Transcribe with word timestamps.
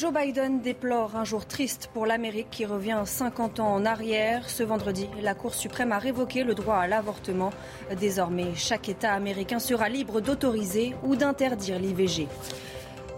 Joe 0.00 0.14
Biden 0.14 0.62
déplore 0.62 1.14
un 1.14 1.24
jour 1.24 1.44
triste 1.44 1.90
pour 1.92 2.06
l'Amérique 2.06 2.48
qui 2.50 2.64
revient 2.64 3.02
50 3.04 3.60
ans 3.60 3.74
en 3.74 3.84
arrière. 3.84 4.48
Ce 4.48 4.62
vendredi, 4.62 5.06
la 5.20 5.34
Cour 5.34 5.52
suprême 5.52 5.92
a 5.92 5.98
révoqué 5.98 6.42
le 6.42 6.54
droit 6.54 6.76
à 6.76 6.86
l'avortement. 6.86 7.50
Désormais, 7.98 8.54
chaque 8.54 8.88
État 8.88 9.12
américain 9.12 9.58
sera 9.58 9.90
libre 9.90 10.22
d'autoriser 10.22 10.94
ou 11.04 11.16
d'interdire 11.16 11.78
l'IVG. 11.78 12.28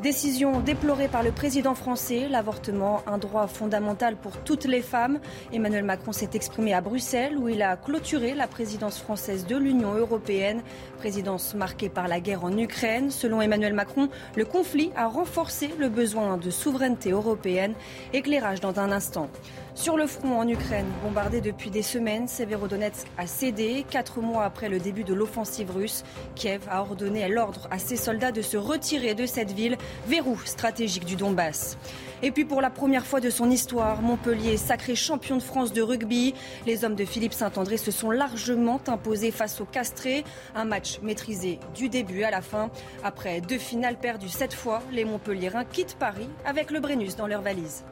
Décision 0.02 0.58
déplorée 0.58 1.06
par 1.06 1.22
le 1.22 1.30
président 1.30 1.76
français, 1.76 2.26
l'avortement, 2.28 3.02
un 3.06 3.18
droit 3.18 3.46
fondamental 3.46 4.16
pour 4.16 4.36
toutes 4.38 4.64
les 4.64 4.82
femmes. 4.82 5.20
Emmanuel 5.52 5.84
Macron 5.84 6.10
s'est 6.10 6.30
exprimé 6.34 6.74
à 6.74 6.80
Bruxelles 6.80 7.38
où 7.38 7.48
il 7.48 7.62
a 7.62 7.76
clôturé 7.76 8.34
la 8.34 8.48
présidence 8.48 8.98
française 8.98 9.46
de 9.46 9.56
l'Union 9.56 9.94
européenne, 9.94 10.62
présidence 10.98 11.54
marquée 11.54 11.88
par 11.88 12.08
la 12.08 12.18
guerre 12.18 12.42
en 12.42 12.58
Ukraine. 12.58 13.12
Selon 13.12 13.40
Emmanuel 13.40 13.74
Macron, 13.74 14.08
le 14.34 14.44
conflit 14.44 14.90
a 14.96 15.06
renforcé 15.06 15.70
le 15.78 15.88
besoin 15.88 16.36
de 16.36 16.50
souveraineté 16.50 17.12
européenne. 17.12 17.74
Éclairage 18.12 18.58
dans 18.58 18.80
un 18.80 18.90
instant. 18.90 19.28
Sur 19.74 19.96
le 19.96 20.06
front 20.06 20.38
en 20.38 20.46
Ukraine, 20.46 20.86
bombardé 21.02 21.40
depuis 21.40 21.70
des 21.70 21.80
semaines, 21.80 22.28
Severodonetsk 22.28 23.06
a 23.16 23.26
cédé. 23.26 23.86
Quatre 23.88 24.20
mois 24.20 24.44
après 24.44 24.68
le 24.68 24.78
début 24.78 25.02
de 25.02 25.14
l'offensive 25.14 25.70
russe, 25.70 26.04
Kiev 26.34 26.60
a 26.70 26.82
ordonné 26.82 27.26
l'ordre 27.28 27.68
à 27.70 27.78
ses 27.78 27.96
soldats 27.96 28.32
de 28.32 28.42
se 28.42 28.58
retirer 28.58 29.14
de 29.14 29.24
cette 29.24 29.50
ville, 29.50 29.78
verrou 30.06 30.38
stratégique 30.44 31.06
du 31.06 31.16
Donbass. 31.16 31.78
Et 32.22 32.30
puis 32.30 32.44
pour 32.44 32.60
la 32.60 32.68
première 32.68 33.06
fois 33.06 33.20
de 33.20 33.30
son 33.30 33.50
histoire, 33.50 34.02
Montpellier, 34.02 34.58
sacré 34.58 34.94
champion 34.94 35.38
de 35.38 35.42
France 35.42 35.72
de 35.72 35.80
rugby, 35.80 36.34
les 36.66 36.84
hommes 36.84 36.94
de 36.94 37.06
Philippe 37.06 37.32
Saint-André 37.32 37.78
se 37.78 37.90
sont 37.90 38.10
largement 38.10 38.80
imposés 38.86 39.30
face 39.30 39.58
aux 39.60 39.64
Castrés. 39.64 40.22
Un 40.54 40.66
match 40.66 41.00
maîtrisé 41.02 41.58
du 41.74 41.88
début 41.88 42.24
à 42.24 42.30
la 42.30 42.42
fin. 42.42 42.70
Après 43.02 43.40
deux 43.40 43.58
finales 43.58 43.96
perdues 43.96 44.28
cette 44.28 44.54
fois, 44.54 44.82
les 44.92 45.06
Montpelliérains 45.06 45.64
quittent 45.64 45.96
Paris 45.98 46.28
avec 46.44 46.70
le 46.70 46.78
Brennus 46.78 47.16
dans 47.16 47.26
leur 47.26 47.40
valise. 47.40 47.84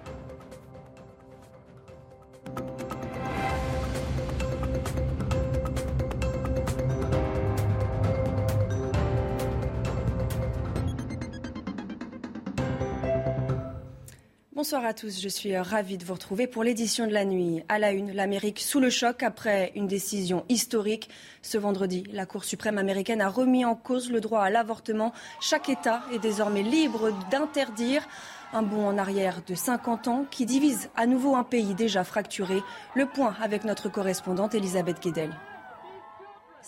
Bonsoir 14.71 14.89
à 14.89 14.95
tous, 14.95 15.21
je 15.21 15.29
suis 15.29 15.59
ravie 15.59 15.99
de 15.99 16.05
vous 16.05 16.15
retrouver 16.15 16.47
pour 16.47 16.63
l'édition 16.63 17.09
de 17.09 17.13
la 17.13 17.25
nuit. 17.25 17.65
À 17.69 17.81
la 17.81 17.91
une, 17.91 18.13
l'Amérique 18.13 18.61
sous 18.61 18.79
le 18.79 18.89
choc 18.89 19.25
après 19.25 19.73
une 19.75 19.89
décision 19.89 20.45
historique. 20.49 21.11
Ce 21.43 21.59
vendredi, 21.59 22.05
la 22.13 22.25
Cour 22.25 22.45
suprême 22.45 22.79
américaine 22.79 23.21
a 23.21 23.29
remis 23.29 23.65
en 23.65 23.75
cause 23.75 24.13
le 24.13 24.21
droit 24.21 24.43
à 24.43 24.49
l'avortement. 24.49 25.13
Chaque 25.41 25.69
État 25.69 26.05
est 26.15 26.21
désormais 26.21 26.63
libre 26.63 27.11
d'interdire. 27.33 28.07
Un 28.53 28.63
bond 28.63 28.87
en 28.87 28.97
arrière 28.97 29.43
de 29.45 29.57
50 29.57 30.07
ans 30.07 30.25
qui 30.31 30.47
divise 30.47 30.89
à 30.95 31.07
nouveau 31.07 31.35
un 31.35 31.43
pays 31.43 31.75
déjà 31.75 32.05
fracturé. 32.05 32.63
Le 32.95 33.07
point 33.07 33.35
avec 33.43 33.65
notre 33.65 33.89
correspondante 33.89 34.55
Elisabeth 34.55 35.03
Guedel. 35.03 35.35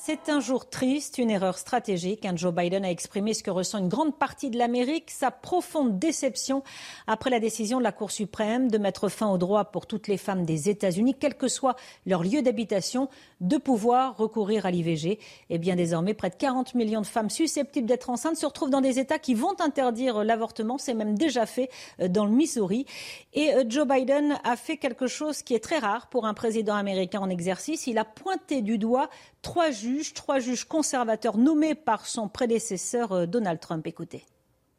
C'est 0.05 0.31
un 0.31 0.41
jour 0.41 0.69
triste, 0.69 1.19
une 1.19 1.31
erreur 1.31 1.57
stratégique. 1.57 2.27
Joe 2.35 2.53
Biden 2.53 2.85
a 2.85 2.91
exprimé 2.91 3.35
ce 3.35 3.45
que 3.45 3.53
ressent 3.53 3.79
une 3.79 3.89
grande 3.89 4.19
partie 4.19 4.51
de 4.51 4.59
l'Amérique, 4.59 5.13
sa 5.13 5.31
profonde 5.31 6.01
déception 6.01 6.65
après 7.07 7.31
la 7.31 7.39
décision 7.39 7.79
de 7.79 7.85
la 7.85 7.93
Cour 7.93 8.11
suprême 8.11 8.69
de 8.69 8.79
mettre 8.79 9.09
fin 9.09 9.31
au 9.31 9.39
droit 9.39 9.67
pour 9.67 9.87
toutes 9.87 10.09
les 10.09 10.17
femmes 10.17 10.45
des 10.45 10.69
États-Unis, 10.69 11.15
quel 11.21 11.37
que 11.37 11.47
soit 11.47 11.77
leur 12.05 12.25
lieu 12.25 12.43
d'habitation, 12.43 13.09
de 13.41 13.59
pouvoir 13.59 14.17
recourir 14.17 14.67
à 14.67 14.73
l'IVG. 14.73 15.21
Et 15.51 15.59
bien 15.59 15.77
désormais, 15.77 16.15
près 16.15 16.31
de 16.31 16.35
40 16.35 16.75
millions 16.75 17.01
de 17.01 17.07
femmes 17.07 17.31
susceptibles 17.31 17.87
d'être 17.87 18.11
enceintes 18.11 18.37
se 18.37 18.47
retrouvent 18.47 18.71
dans 18.71 18.81
des 18.81 18.99
États 18.99 19.21
qui 19.21 19.35
vont 19.35 19.55
interdire 19.61 20.25
l'avortement. 20.25 20.79
C'est 20.79 20.95
même 20.95 21.17
déjà 21.17 21.47
fait 21.47 21.71
dans 22.09 22.25
le 22.25 22.33
Missouri. 22.33 22.87
Et 23.35 23.53
Joe 23.69 23.87
Biden 23.87 24.37
a 24.43 24.57
fait 24.57 24.79
quelque 24.79 25.07
chose 25.07 25.45
qui 25.45 25.55
est 25.55 25.63
très 25.63 25.79
rare 25.79 26.09
pour 26.09 26.27
un 26.27 26.35
président 26.35 26.75
américain 26.75 27.21
en 27.21 27.31
exercice. 27.31 27.87
Il 27.87 27.99
a 27.99 28.05
pointé 28.05 28.63
du 28.63 28.79
doigt 28.79 29.09
trois 29.43 29.71
juges, 29.71 29.92
trois 30.15 30.39
juges 30.39 30.65
conservateurs 30.65 31.39
nommés 31.39 31.75
par 31.75 32.07
son 32.07 32.29
prédécesseur 32.29 33.27
Donald 33.27 33.61
Trump. 33.61 33.87
Écoutez. 33.87 34.25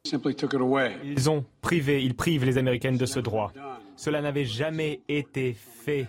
Ils 0.04 1.30
ont 1.30 1.44
privé, 1.62 2.04
ils 2.04 2.14
privent 2.14 2.44
les 2.44 2.58
Américaines 2.58 2.98
de 2.98 3.06
ce 3.06 3.20
droit. 3.20 3.52
Cela 3.96 4.20
n'avait 4.20 4.44
jamais 4.44 5.00
été 5.08 5.54
fait 5.54 6.06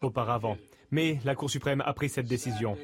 auparavant. 0.00 0.56
Mais 0.90 1.18
la 1.24 1.34
Cour 1.34 1.50
suprême 1.50 1.82
a 1.84 1.92
pris 1.92 2.08
cette 2.08 2.26
décision. 2.26 2.76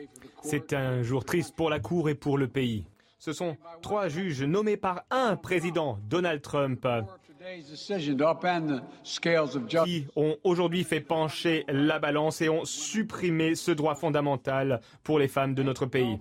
C'est 0.42 0.72
un 0.72 1.02
jour 1.02 1.24
triste 1.24 1.54
pour 1.56 1.70
la 1.70 1.80
Cour 1.80 2.08
et 2.08 2.14
pour 2.14 2.38
le 2.38 2.48
pays. 2.48 2.84
Ce 3.18 3.32
sont 3.32 3.56
trois 3.82 4.08
juges 4.08 4.42
nommés 4.42 4.76
par 4.76 5.02
un 5.10 5.36
président, 5.36 5.98
Donald 6.08 6.40
Trump, 6.40 6.86
qui 9.84 10.06
ont 10.16 10.36
aujourd'hui 10.44 10.84
fait 10.84 11.00
pencher 11.00 11.64
la 11.68 11.98
balance 11.98 12.40
et 12.40 12.48
ont 12.48 12.64
supprimé 12.64 13.54
ce 13.54 13.70
droit 13.70 13.94
fondamental 13.94 14.80
pour 15.02 15.18
les 15.18 15.28
femmes 15.28 15.54
de 15.54 15.62
notre 15.62 15.86
pays. 15.86 16.18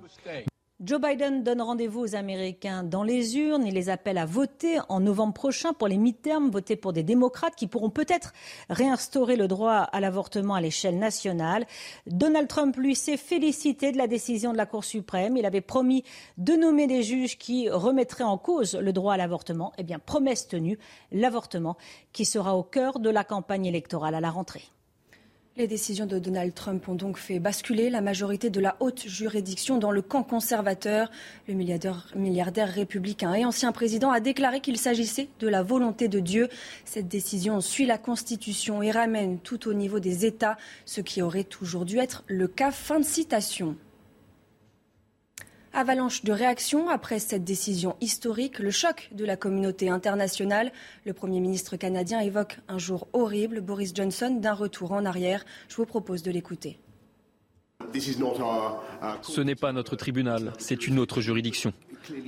Joe 0.79 1.01
Biden 1.01 1.41
donne 1.41 1.63
rendez-vous 1.63 2.01
aux 2.01 2.15
Américains 2.15 2.83
dans 2.83 3.01
les 3.01 3.35
urnes. 3.35 3.65
Il 3.65 3.73
les 3.73 3.89
appelle 3.89 4.19
à 4.19 4.27
voter 4.27 4.77
en 4.89 4.99
novembre 4.99 5.33
prochain 5.33 5.73
pour 5.73 5.87
les 5.87 5.97
mi-termes, 5.97 6.51
voter 6.51 6.75
pour 6.75 6.93
des 6.93 7.01
démocrates 7.01 7.55
qui 7.55 7.65
pourront 7.65 7.89
peut-être 7.89 8.31
réinstaurer 8.69 9.37
le 9.37 9.47
droit 9.47 9.73
à 9.73 9.99
l'avortement 9.99 10.53
à 10.53 10.61
l'échelle 10.61 10.99
nationale. 10.99 11.65
Donald 12.05 12.47
Trump, 12.47 12.77
lui, 12.77 12.93
s'est 12.93 13.17
félicité 13.17 13.91
de 13.91 13.97
la 13.97 14.05
décision 14.05 14.51
de 14.51 14.57
la 14.57 14.67
Cour 14.67 14.83
suprême. 14.83 15.35
Il 15.35 15.47
avait 15.47 15.61
promis 15.61 16.03
de 16.37 16.53
nommer 16.53 16.85
des 16.85 17.01
juges 17.01 17.39
qui 17.39 17.71
remettraient 17.71 18.23
en 18.23 18.37
cause 18.37 18.75
le 18.75 18.93
droit 18.93 19.15
à 19.15 19.17
l'avortement. 19.17 19.73
Eh 19.79 19.83
bien, 19.83 19.97
promesse 19.97 20.47
tenue, 20.47 20.77
l'avortement 21.11 21.75
qui 22.13 22.23
sera 22.23 22.55
au 22.55 22.61
cœur 22.61 22.99
de 22.99 23.09
la 23.09 23.23
campagne 23.23 23.65
électorale 23.65 24.13
à 24.13 24.21
la 24.21 24.29
rentrée. 24.29 24.69
Les 25.57 25.65
décisions 25.65 26.05
de 26.05 26.19
Donald 26.19 26.53
Trump 26.53 26.87
ont 26.87 26.93
donc 26.93 27.17
fait 27.17 27.39
basculer 27.39 27.89
la 27.89 28.01
majorité 28.01 28.51
de 28.51 28.59
la 28.59 28.77
haute 28.79 29.07
juridiction 29.07 29.79
dans 29.79 29.89
le 29.89 30.03
camp 30.03 30.21
conservateur. 30.21 31.09
Le 31.47 31.55
milliardaire, 31.55 32.69
républicain 32.69 33.33
et 33.33 33.43
ancien 33.43 33.71
président 33.71 34.11
a 34.11 34.19
déclaré 34.19 34.61
qu'il 34.61 34.77
s'agissait 34.77 35.29
de 35.39 35.47
la 35.47 35.63
volonté 35.63 36.09
de 36.09 36.19
Dieu. 36.19 36.47
Cette 36.85 37.07
décision 37.07 37.59
suit 37.59 37.87
la 37.87 37.97
Constitution 37.97 38.83
et 38.83 38.91
ramène 38.91 39.39
tout 39.39 39.67
au 39.67 39.73
niveau 39.73 39.99
des 39.99 40.27
États, 40.27 40.57
ce 40.85 41.01
qui 41.01 41.23
aurait 41.23 41.43
toujours 41.43 41.85
dû 41.85 41.97
être 41.97 42.23
le 42.27 42.47
cas. 42.47 42.69
Fin 42.69 42.99
de 42.99 43.05
citation. 43.05 43.77
Avalanche 45.77 46.23
de 46.23 46.31
réactions 46.31 46.89
après 46.89 47.19
cette 47.19 47.43
décision 47.43 47.97
historique, 48.01 48.57
le 48.57 48.71
choc 48.71 49.09
de 49.11 49.23
la 49.23 49.37
communauté 49.37 49.89
internationale. 49.89 50.71
Le 51.05 51.13
Premier 51.13 51.39
ministre 51.39 51.75
canadien 51.75 52.19
évoque 52.19 52.57
un 52.67 52.79
jour 52.79 53.07
horrible, 53.13 53.61
Boris 53.61 53.93
Johnson, 53.93 54.39
d'un 54.41 54.55
retour 54.55 54.91
en 54.91 55.05
arrière. 55.05 55.45
Je 55.69 55.75
vous 55.75 55.85
propose 55.85 56.23
de 56.23 56.31
l'écouter. 56.31 56.79
Ce 57.93 59.41
n'est 59.41 59.53
pas 59.53 59.71
notre 59.71 59.95
tribunal, 59.95 60.51
c'est 60.57 60.87
une 60.87 60.97
autre 60.97 61.21
juridiction. 61.21 61.73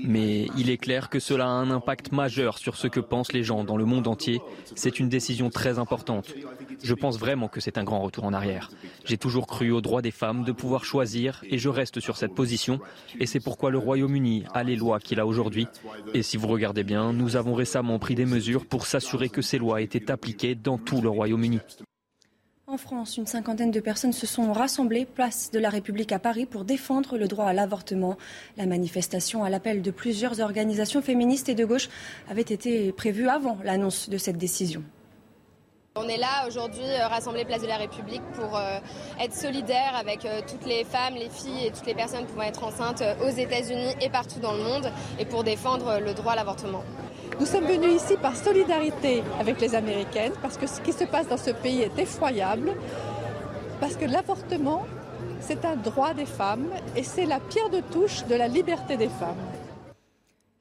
Mais 0.04 0.46
il 0.56 0.70
est 0.70 0.78
clair 0.78 1.10
que 1.10 1.20
cela 1.20 1.46
a 1.46 1.50
un 1.50 1.72
impact 1.72 2.12
majeur 2.12 2.60
sur 2.60 2.76
ce 2.76 2.86
que 2.88 3.00
pensent 3.00 3.34
les 3.34 3.44
gens 3.44 3.64
dans 3.64 3.78
le 3.78 3.86
monde 3.86 4.08
entier. 4.08 4.42
C'est 4.76 5.00
une 5.00 5.10
décision 5.10 5.50
très 5.50 5.80
importante. 5.80 6.36
Je 6.82 6.94
pense 6.94 7.20
vraiment 7.20 7.48
que 7.48 7.60
c'est 7.60 7.78
un 7.78 7.84
grand 7.84 8.00
retour 8.00 8.24
en 8.24 8.34
arrière. 8.34 8.70
J'ai 9.06 9.18
toujours 9.18 9.48
cru 9.48 9.72
au 9.72 9.82
droit 9.82 10.02
des 10.02 10.12
femmes 10.12 10.44
de 10.44 10.52
pouvoir 10.52 10.86
choisir 10.86 11.44
et 11.50 11.58
je 11.58 11.70
reste 11.70 12.00
sur 12.00 12.18
cette 12.18 12.34
position. 12.34 12.80
Et 13.20 13.26
c'est 13.26 13.40
pourquoi 13.40 13.72
le 13.72 13.78
Royaume-Uni 13.78 14.46
a 14.54 14.64
les 14.64 14.76
lois 14.76 15.00
qu'il 15.00 15.20
a 15.20 15.26
aujourd'hui. 15.26 15.68
Et 16.14 16.24
si 16.24 16.38
vous 16.38 16.48
regardez 16.48 16.84
bien, 16.84 17.14
nous 17.14 17.36
avons 17.36 17.54
récemment 17.54 18.00
pris 18.00 18.16
des 18.16 18.26
mesures 18.26 18.66
pour 18.66 18.86
s'assurer 18.86 19.30
que 19.30 19.42
ces 19.42 19.58
lois 19.58 19.82
étaient 19.82 20.12
appliquées 20.12 20.56
dans 20.56 20.78
tout 20.78 21.02
le 21.02 21.10
Royaume-Uni. 21.10 21.60
En 22.72 22.78
France, 22.78 23.18
une 23.18 23.26
cinquantaine 23.26 23.72
de 23.72 23.80
personnes 23.80 24.14
se 24.14 24.28
sont 24.28 24.54
rassemblées 24.54 25.06
place 25.06 25.50
de 25.50 25.58
la 25.58 25.72
République 25.72 26.12
à 26.12 26.20
Paris 26.20 26.46
pour 26.46 26.66
défendre 26.66 27.18
le 27.18 27.28
droit 27.28 27.46
à 27.46 27.54
l'avortement. 27.54 28.16
La 28.58 28.68
manifestation 28.68 29.44
à 29.44 29.50
l'appel 29.50 29.82
de 29.82 29.90
plusieurs 29.90 30.40
organisations 30.40 31.02
féministes 31.02 31.50
et 31.50 31.56
de 31.56 31.66
gauche 31.66 31.90
avait 32.30 32.42
été 32.42 32.92
prévue 32.92 33.28
avant 33.28 33.58
l'annonce 33.64 34.08
de 34.08 34.20
cette 34.20 34.38
décision. 34.38 34.84
On 36.02 36.08
est 36.08 36.18
là 36.18 36.48
aujourd'hui, 36.48 36.86
euh, 36.86 37.08
rassemblés 37.08 37.44
place 37.44 37.62
de 37.62 37.68
la 37.68 37.76
République, 37.76 38.22
pour 38.32 38.56
euh, 38.56 38.80
être 39.20 39.34
solidaires 39.34 39.98
avec 40.00 40.24
euh, 40.24 40.40
toutes 40.50 40.66
les 40.66 40.86
femmes, 40.86 41.16
les 41.16 41.28
filles 41.28 41.66
et 41.66 41.72
toutes 41.72 41.88
les 41.88 41.94
personnes 41.94 42.26
pouvant 42.26 42.44
être 42.44 42.64
enceintes 42.64 43.04
aux 43.22 43.30
États-Unis 43.30 43.96
et 44.00 44.10
partout 44.10 44.40
dans 44.40 44.54
le 44.54 44.64
monde, 44.64 44.90
et 45.20 45.26
pour 45.26 45.44
défendre 45.44 46.00
le 46.00 46.14
droit 46.14 46.32
à 46.34 46.36
l'avortement. 46.38 46.86
Nous 47.38 47.46
sommes 47.46 47.66
venus 47.66 48.02
ici 48.02 48.16
par 48.16 48.38
solidarité 48.38 49.24
avec 49.42 49.60
les 49.60 49.76
Américaines, 49.76 50.32
parce 50.42 50.56
que 50.56 50.68
ce 50.68 50.80
qui 50.80 50.94
se 50.94 51.04
passe 51.04 51.28
dans 51.28 51.38
ce 51.38 51.52
pays 51.52 51.82
est 51.82 52.00
effroyable, 52.00 52.72
parce 53.82 53.98
que 53.98 54.06
l'avortement, 54.06 54.86
c'est 55.42 55.66
un 55.66 55.76
droit 55.76 56.14
des 56.14 56.26
femmes 56.26 56.70
et 56.96 57.04
c'est 57.04 57.26
la 57.26 57.42
pierre 57.42 57.70
de 57.70 57.82
touche 57.82 58.24
de 58.26 58.36
la 58.36 58.48
liberté 58.48 58.96
des 58.96 59.10
femmes. 59.10 59.36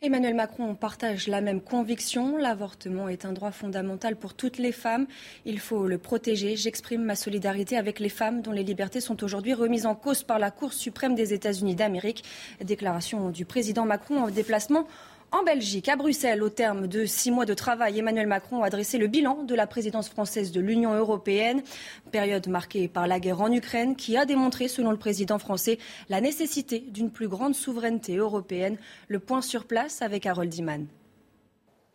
Emmanuel 0.01 0.35
Macron 0.35 0.77
partage 0.77 1.27
la 1.27 1.41
même 1.41 1.61
conviction. 1.61 2.37
L'avortement 2.37 3.09
est 3.09 3.25
un 3.25 3.33
droit 3.33 3.51
fondamental 3.51 4.15
pour 4.15 4.35
toutes 4.35 4.59
les 4.59 4.71
femmes. 4.71 5.09
Il 5.45 5.59
faut 5.59 5.89
le 5.89 5.99
protéger. 5.99 6.55
J'exprime 6.55 7.03
ma 7.03 7.17
solidarité 7.17 7.77
avec 7.77 7.99
les 7.99 8.09
femmes 8.09 8.41
dont 8.41 8.53
les 8.53 8.63
libertés 8.63 9.01
sont 9.01 9.25
aujourd'hui 9.25 9.55
remises 9.55 9.87
en 9.87 9.97
cause 9.97 10.23
par 10.23 10.39
la 10.39 10.53
Cour 10.53 10.73
suprême 10.73 11.17
des 11.17 11.35
États-Unis 11.35 11.75
d'Amérique. 11.75 12.23
Déclaration 12.63 13.31
du 13.31 13.45
président 13.45 13.87
Macron 13.87 14.23
en 14.23 14.31
déplacement 14.31 14.87
en 15.31 15.43
Belgique, 15.43 15.89
à 15.89 15.97
Bruxelles, 15.97 16.43
au 16.43 16.49
terme 16.49 16.87
de 16.87 17.05
six 17.05 17.31
mois 17.31 17.45
de 17.45 17.53
travail, 17.53 17.99
Emmanuel 17.99 18.27
Macron 18.27 18.63
a 18.63 18.71
dressé 18.71 18.97
le 18.97 19.09
bilan 19.09 19.43
de 19.43 19.55
la 19.55 19.67
présidence 19.67 20.09
française 20.09 20.53
de 20.53 20.61
l'Union 20.61 20.95
européenne, 20.95 21.63
période 22.11 22.49
marquée 22.49 22.89
par 22.89 23.07
la 23.07 23.21
guerre 23.21 23.43
en 23.43 23.53
Ukraine, 23.53 23.95
qui 23.95 24.17
a 24.17 24.25
démontré, 24.25 24.69
selon 24.69 24.91
le 24.91 24.97
président 24.97 25.39
français, 25.39 25.79
la 26.09 26.23
nécessité 26.23 26.81
d'une 26.81 27.11
plus 27.11 27.29
grande 27.29 27.55
souveraineté 27.55 28.17
européenne. 28.17 28.79
Le 29.09 29.19
point 29.19 29.43
sur 29.43 29.67
place 29.67 30.01
avec 30.01 30.25
Harold 30.25 30.55
Iman. 30.55 30.87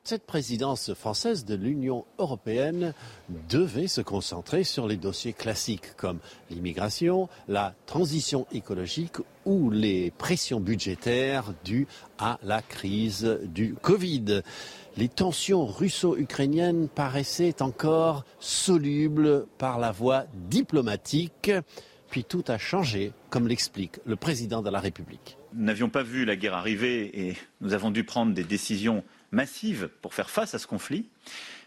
Cette 0.05 0.25
présidence 0.25 0.93
française 0.93 1.45
de 1.45 1.55
l'Union 1.55 2.03
européenne 2.19 2.93
devait 3.49 3.87
se 3.87 4.01
concentrer 4.01 4.65
sur 4.65 4.85
les 4.85 4.97
dossiers 4.97 5.31
classiques 5.31 5.95
comme 5.95 6.19
l'immigration, 6.49 7.29
la 7.47 7.73
transition 7.85 8.45
écologique 8.51 9.15
ou 9.45 9.69
les 9.69 10.11
pressions 10.11 10.59
budgétaires 10.59 11.53
dues 11.63 11.87
à 12.17 12.37
la 12.43 12.61
crise 12.61 13.39
du 13.45 13.75
Covid. 13.75 14.41
Les 14.97 15.07
tensions 15.07 15.65
russo-ukrainiennes 15.65 16.89
paraissaient 16.89 17.61
encore 17.61 18.25
solubles 18.41 19.45
par 19.57 19.79
la 19.79 19.93
voie 19.93 20.25
diplomatique, 20.49 21.49
puis 22.09 22.25
tout 22.25 22.43
a 22.49 22.57
changé, 22.57 23.13
comme 23.29 23.47
l'explique 23.47 24.01
le 24.05 24.17
président 24.17 24.61
de 24.61 24.69
la 24.69 24.81
République. 24.81 25.37
Nous 25.53 25.63
n'avions 25.63 25.89
pas 25.89 26.03
vu 26.03 26.25
la 26.25 26.35
guerre 26.35 26.55
arriver 26.55 27.29
et 27.29 27.37
nous 27.61 27.73
avons 27.73 27.89
dû 27.89 28.03
prendre 28.03 28.33
des 28.33 28.43
décisions 28.43 29.01
massive 29.33 29.89
pour 30.01 30.13
faire 30.13 30.29
face 30.29 30.53
à 30.53 30.59
ce 30.59 30.67
conflit, 30.67 31.09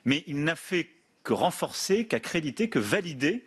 mais 0.04 0.24
il 0.26 0.42
n'a 0.42 0.56
fait 0.56 0.88
que 1.24 1.32
renforcer, 1.32 2.06
qu'accréditer, 2.06 2.68
que 2.70 2.78
valider 2.78 3.44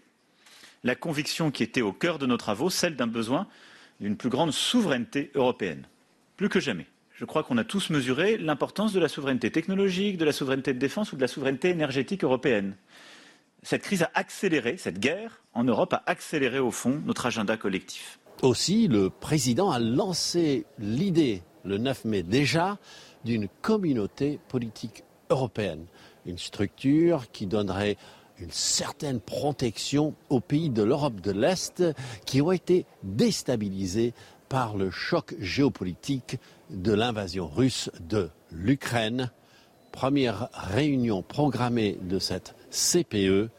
la 0.84 0.96
conviction 0.96 1.52
qui 1.52 1.64
était 1.64 1.82
au 1.82 1.94
cœur 1.94 2.20
de 2.20 2.26
nos 2.26 2.38
travaux, 2.38 2.70
celle 2.70 2.96
d'un 2.96 3.08
besoin 3.08 3.48
d'une 4.00 4.18
plus 4.18 4.30
grande 4.30 4.52
souveraineté 4.52 5.32
européenne. 5.36 5.88
Plus 6.38 6.50
que 6.50 6.60
jamais. 6.60 6.86
Je 7.16 7.26
crois 7.26 7.44
qu'on 7.44 7.58
a 7.58 7.66
tous 7.66 7.90
mesuré 7.90 8.38
l'importance 8.38 8.94
de 8.94 9.00
la 9.00 9.10
souveraineté 9.10 9.52
technologique, 9.52 10.18
de 10.18 10.24
la 10.24 10.32
souveraineté 10.32 10.74
de 10.74 10.80
défense 10.80 11.12
ou 11.12 11.18
de 11.18 11.22
la 11.22 11.28
souveraineté 11.28 11.70
énergétique 11.70 12.24
européenne. 12.24 12.78
Cette 13.62 13.82
crise 13.82 14.04
a 14.04 14.12
accéléré, 14.14 14.78
cette 14.78 15.00
guerre 15.00 15.42
en 15.54 15.66
Europe 15.66 15.94
a 15.94 16.04
accéléré 16.06 16.60
au 16.60 16.72
fond 16.72 17.02
notre 17.06 17.26
agenda 17.26 17.58
collectif. 17.58 18.20
Aussi, 18.42 18.88
le 18.88 19.10
président 19.10 19.70
a 19.70 19.80
lancé 19.80 20.66
l'idée 20.78 21.44
le 21.66 21.78
9 21.78 22.06
mai 22.06 22.24
déjà 22.24 22.78
d'une 23.26 23.48
communauté 23.62 24.40
politique 24.48 25.04
européenne, 25.30 25.86
une 26.26 26.38
structure 26.38 27.32
qui 27.32 27.46
donnerait 27.46 27.98
une 28.40 28.52
certaine 28.52 29.20
protection 29.20 30.16
aux 30.30 30.40
pays 30.40 30.70
de 30.70 30.84
l'Europe 30.84 31.20
de 31.22 31.32
l'Est 31.32 31.84
qui 32.26 32.42
ont 32.42 32.52
été 32.52 32.86
déstabilisés 33.04 34.14
par 34.48 34.78
le 34.78 34.90
choc 34.90 35.36
géopolitique 35.40 36.38
de 36.70 36.94
l'invasion 36.94 37.48
russe 37.48 37.92
de 38.00 38.30
l'Ukraine. 38.52 39.32
Première 39.92 40.50
réunion 40.54 41.22
programmée 41.22 41.98
de 42.02 42.20
cette 42.20 42.56
CPE, 42.72 43.50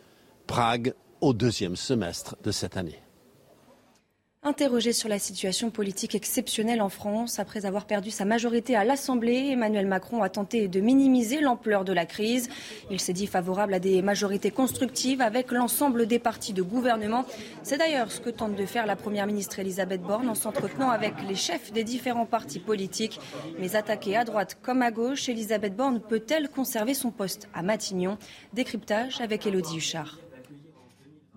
Prague, 0.46 0.94
au 1.20 1.32
deuxième 1.32 1.76
semestre 1.76 2.36
de 2.42 2.50
cette 2.50 2.76
année. 2.76 3.00
Interrogé 4.42 4.94
sur 4.94 5.10
la 5.10 5.18
situation 5.18 5.68
politique 5.68 6.14
exceptionnelle 6.14 6.80
en 6.80 6.88
France, 6.88 7.38
après 7.38 7.66
avoir 7.66 7.84
perdu 7.84 8.10
sa 8.10 8.24
majorité 8.24 8.74
à 8.74 8.84
l'Assemblée, 8.84 9.50
Emmanuel 9.50 9.86
Macron 9.86 10.22
a 10.22 10.30
tenté 10.30 10.66
de 10.66 10.80
minimiser 10.80 11.42
l'ampleur 11.42 11.84
de 11.84 11.92
la 11.92 12.06
crise. 12.06 12.48
Il 12.90 13.00
s'est 13.00 13.12
dit 13.12 13.26
favorable 13.26 13.74
à 13.74 13.78
des 13.78 14.00
majorités 14.00 14.50
constructives 14.50 15.20
avec 15.20 15.52
l'ensemble 15.52 16.06
des 16.06 16.18
partis 16.18 16.54
de 16.54 16.62
gouvernement. 16.62 17.26
C'est 17.62 17.76
d'ailleurs 17.76 18.10
ce 18.10 18.22
que 18.22 18.30
tente 18.30 18.56
de 18.56 18.64
faire 18.64 18.86
la 18.86 18.96
Première 18.96 19.26
ministre 19.26 19.58
Elisabeth 19.58 20.00
Borne 20.00 20.30
en 20.30 20.34
s'entretenant 20.34 20.88
avec 20.88 21.12
les 21.28 21.36
chefs 21.36 21.70
des 21.70 21.84
différents 21.84 22.24
partis 22.24 22.60
politiques. 22.60 23.20
Mais 23.58 23.76
attaquée 23.76 24.16
à 24.16 24.24
droite 24.24 24.56
comme 24.62 24.80
à 24.80 24.90
gauche, 24.90 25.28
Elisabeth 25.28 25.76
Borne 25.76 26.00
peut-elle 26.00 26.48
conserver 26.48 26.94
son 26.94 27.10
poste 27.10 27.46
à 27.52 27.60
Matignon? 27.60 28.16
Décryptage 28.54 29.20
avec 29.20 29.46
Elodie 29.46 29.76
Huchard. 29.76 30.18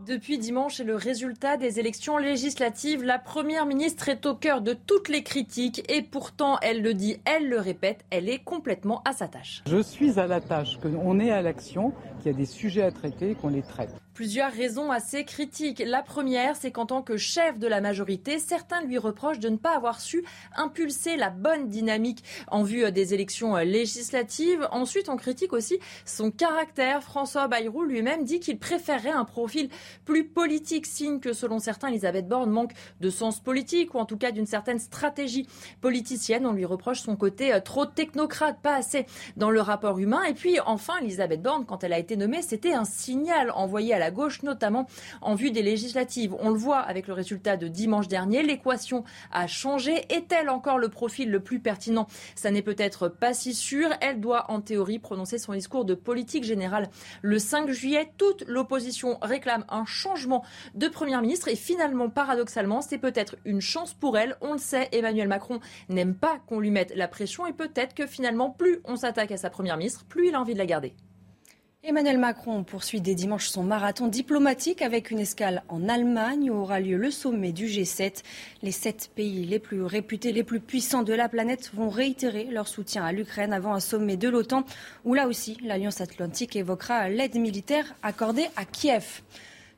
Depuis 0.05 0.37
dimanche 0.37 0.81
et 0.81 0.83
le 0.83 0.95
résultat 0.95 1.55
des 1.55 1.79
élections 1.79 2.17
législatives, 2.17 3.03
la 3.03 3.19
Première 3.19 3.65
ministre 3.65 4.09
est 4.09 4.25
au 4.25 4.35
cœur 4.35 4.61
de 4.61 4.73
toutes 4.73 5.07
les 5.07 5.23
critiques 5.23 5.89
et 5.89 6.01
pourtant, 6.01 6.57
elle 6.61 6.81
le 6.81 6.93
dit, 6.93 7.21
elle 7.23 7.47
le 7.47 7.57
répète, 7.57 8.03
elle 8.09 8.27
est 8.27 8.39
complètement 8.39 9.01
à 9.05 9.13
sa 9.13 9.29
tâche. 9.29 9.63
Je 9.65 9.81
suis 9.81 10.19
à 10.19 10.27
la 10.27 10.41
tâche, 10.41 10.77
qu'on 10.81 11.21
est 11.21 11.31
à 11.31 11.41
l'action, 11.41 11.93
qu'il 12.23 12.31
y 12.31 12.35
a 12.35 12.37
des 12.37 12.45
sujets 12.45 12.83
à 12.83 12.91
traiter 12.91 13.31
et 13.31 13.35
qu'on 13.35 13.49
les 13.49 13.61
traite. 13.61 13.89
Plusieurs 14.13 14.51
raisons 14.51 14.91
assez 14.91 15.25
critiques. 15.25 15.81
La 15.83 16.03
première, 16.03 16.55
c'est 16.55 16.69
qu'en 16.69 16.85
tant 16.85 17.01
que 17.01 17.17
chef 17.17 17.57
de 17.57 17.65
la 17.65 17.81
majorité, 17.81 18.37
certains 18.37 18.83
lui 18.83 18.99
reprochent 18.99 19.39
de 19.39 19.49
ne 19.49 19.57
pas 19.57 19.75
avoir 19.75 19.99
su 19.99 20.23
impulser 20.55 21.17
la 21.17 21.31
bonne 21.31 21.67
dynamique 21.67 22.23
en 22.47 22.61
vue 22.61 22.91
des 22.91 23.15
élections 23.15 23.55
législatives. 23.57 24.67
Ensuite, 24.71 25.09
on 25.09 25.17
critique 25.17 25.51
aussi 25.51 25.79
son 26.05 26.29
caractère. 26.29 27.01
François 27.01 27.47
Bayrou 27.47 27.83
lui-même 27.83 28.23
dit 28.23 28.39
qu'il 28.39 28.59
préférerait 28.59 29.09
un 29.09 29.25
profil 29.25 29.69
plus 30.05 30.25
politique, 30.25 30.85
signe 30.85 31.19
que 31.19 31.33
selon 31.33 31.57
certains, 31.57 31.87
Elisabeth 31.87 32.27
Borne 32.27 32.51
manque 32.51 32.73
de 33.01 33.09
sens 33.09 33.39
politique 33.39 33.95
ou 33.95 33.97
en 33.97 34.05
tout 34.05 34.17
cas 34.17 34.31
d'une 34.31 34.45
certaine 34.45 34.77
stratégie 34.79 35.47
politicienne. 35.81 36.45
On 36.45 36.53
lui 36.53 36.65
reproche 36.65 37.01
son 37.01 37.15
côté 37.15 37.51
euh, 37.51 37.59
trop 37.59 37.87
technocrate, 37.87 38.59
pas 38.61 38.75
assez 38.75 39.07
dans 39.37 39.49
le 39.49 39.59
rapport 39.59 39.97
humain. 39.97 40.23
Et 40.25 40.35
puis 40.35 40.59
enfin, 40.59 40.99
Elisabeth 41.01 41.41
Borne, 41.41 41.65
quand 41.65 41.83
elle 41.83 41.93
a 41.93 41.99
été 41.99 42.12
nommée, 42.15 42.41
c'était 42.41 42.73
un 42.73 42.85
signal 42.85 43.51
envoyé 43.51 43.93
à 43.93 43.99
la 43.99 44.11
gauche, 44.11 44.43
notamment 44.43 44.87
en 45.21 45.35
vue 45.35 45.51
des 45.51 45.61
législatives. 45.61 46.35
On 46.39 46.49
le 46.49 46.57
voit 46.57 46.79
avec 46.79 47.07
le 47.07 47.13
résultat 47.13 47.57
de 47.57 47.67
dimanche 47.67 48.07
dernier. 48.07 48.43
L'équation 48.43 49.03
a 49.31 49.47
changé. 49.47 50.05
Est-elle 50.09 50.49
encore 50.49 50.77
le 50.77 50.89
profil 50.89 51.29
le 51.29 51.39
plus 51.39 51.59
pertinent? 51.59 52.07
Ça 52.35 52.51
n'est 52.51 52.61
peut-être 52.61 53.07
pas 53.07 53.33
si 53.33 53.53
sûr. 53.53 53.89
Elle 54.01 54.19
doit, 54.19 54.51
en 54.51 54.61
théorie, 54.61 54.99
prononcer 54.99 55.37
son 55.37 55.53
discours 55.53 55.85
de 55.85 55.93
politique 55.93 56.43
générale 56.43 56.89
le 57.21 57.39
5 57.39 57.69
juillet. 57.69 58.11
Toute 58.17 58.43
l'opposition 58.47 59.17
réclame 59.21 59.65
un 59.69 59.85
changement 59.85 60.43
de 60.75 60.87
Première 60.87 61.21
ministre. 61.21 61.47
Et 61.47 61.55
finalement, 61.55 62.09
paradoxalement, 62.09 62.81
c'est 62.81 62.97
peut-être 62.97 63.35
une 63.45 63.61
chance 63.61 63.93
pour 63.93 64.17
elle. 64.17 64.37
On 64.41 64.53
le 64.53 64.59
sait, 64.59 64.89
Emmanuel 64.91 65.27
Macron 65.27 65.59
n'aime 65.89 66.15
pas 66.15 66.39
qu'on 66.47 66.59
lui 66.59 66.71
mette 66.71 66.95
la 66.95 67.07
pression. 67.07 67.45
Et 67.47 67.53
peut-être 67.53 67.93
que 67.93 68.07
finalement, 68.07 68.49
plus 68.49 68.79
on 68.85 68.95
s'attaque 68.95 69.31
à 69.31 69.37
sa 69.37 69.49
Première 69.49 69.77
ministre, 69.77 70.05
plus 70.05 70.27
il 70.29 70.35
a 70.35 70.41
envie 70.41 70.53
de 70.53 70.59
la 70.59 70.65
garder. 70.65 70.95
Emmanuel 71.85 72.17
Macron 72.17 72.63
poursuit 72.63 73.01
dès 73.01 73.13
dimanche 73.13 73.49
son 73.49 73.61
marathon 73.61 74.07
diplomatique 74.07 74.81
avec 74.81 75.11
une 75.11 75.19
escale 75.19 75.63
en 75.67 75.89
Allemagne 75.89 76.49
où 76.49 76.55
aura 76.55 76.79
lieu 76.79 76.95
le 76.95 77.11
sommet 77.11 77.51
du 77.51 77.65
G7. 77.65 78.23
Les 78.61 78.71
sept 78.71 79.11
pays 79.13 79.45
les 79.45 79.59
plus 79.59 79.83
réputés, 79.83 80.31
les 80.31 80.45
plus 80.45 80.61
puissants 80.61 81.03
de 81.03 81.11
la 81.11 81.27
planète 81.27 81.71
vont 81.73 81.89
réitérer 81.89 82.45
leur 82.45 82.69
soutien 82.69 83.03
à 83.03 83.11
l'Ukraine 83.11 83.51
avant 83.51 83.73
un 83.73 83.81
sommet 83.81 84.15
de 84.15 84.29
l'OTAN 84.29 84.63
où 85.03 85.13
là 85.13 85.27
aussi 85.27 85.57
l'Alliance 85.61 85.99
atlantique 85.99 86.55
évoquera 86.55 87.09
l'aide 87.09 87.35
militaire 87.35 87.93
accordée 88.01 88.47
à 88.55 88.63
Kiev. 88.63 89.21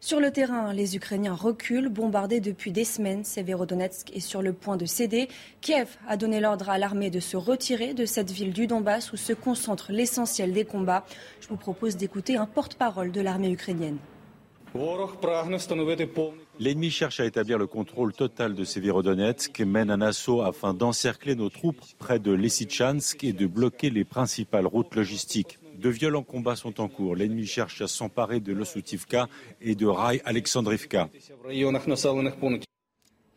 Sur 0.05 0.19
le 0.19 0.29
terrain, 0.29 0.71
les 0.71 0.95
Ukrainiens 0.95 1.33
reculent, 1.33 1.89
bombardés 1.89 2.39
depuis 2.39 2.71
des 2.71 2.83
semaines. 2.83 3.23
Severodonetsk 3.23 4.15
est 4.15 4.19
sur 4.19 4.43
le 4.43 4.53
point 4.53 4.77
de 4.77 4.85
céder. 4.85 5.29
Kiev 5.61 5.97
a 6.07 6.15
donné 6.15 6.39
l'ordre 6.39 6.69
à 6.69 6.77
l'armée 6.77 7.09
de 7.09 7.19
se 7.19 7.35
retirer 7.35 7.95
de 7.95 8.05
cette 8.05 8.29
ville 8.29 8.53
du 8.53 8.67
Donbass 8.67 9.13
où 9.13 9.17
se 9.17 9.33
concentre 9.33 9.91
l'essentiel 9.91 10.53
des 10.53 10.63
combats. 10.63 11.07
Je 11.41 11.47
vous 11.47 11.57
propose 11.57 11.97
d'écouter 11.97 12.37
un 12.37 12.45
porte-parole 12.45 13.11
de 13.11 13.21
l'armée 13.21 13.49
ukrainienne. 13.49 13.97
L'ennemi 16.59 16.89
cherche 16.89 17.19
à 17.19 17.25
établir 17.25 17.57
le 17.57 17.67
contrôle 17.67 18.11
total 18.13 18.55
de 18.55 18.63
Severodonetsk, 18.63 19.61
mène 19.61 19.89
un 19.89 20.01
assaut 20.01 20.41
afin 20.41 20.73
d'encercler 20.73 21.35
nos 21.35 21.49
troupes 21.49 21.81
près 21.97 22.19
de 22.19 22.31
Lysychansk 22.31 23.23
et 23.23 23.33
de 23.33 23.47
bloquer 23.47 23.89
les 23.89 24.03
principales 24.03 24.67
routes 24.67 24.95
logistiques. 24.95 25.59
De 25.77 25.89
violents 25.89 26.23
combats 26.23 26.55
sont 26.55 26.81
en 26.81 26.87
cours. 26.87 27.15
L'ennemi 27.15 27.45
cherche 27.45 27.81
à 27.81 27.87
s'emparer 27.87 28.39
de 28.39 28.53
Losutivka 28.53 29.27
et 29.61 29.75
de 29.75 29.85
Rai 29.85 30.21
Alexandrivka. 30.25 31.09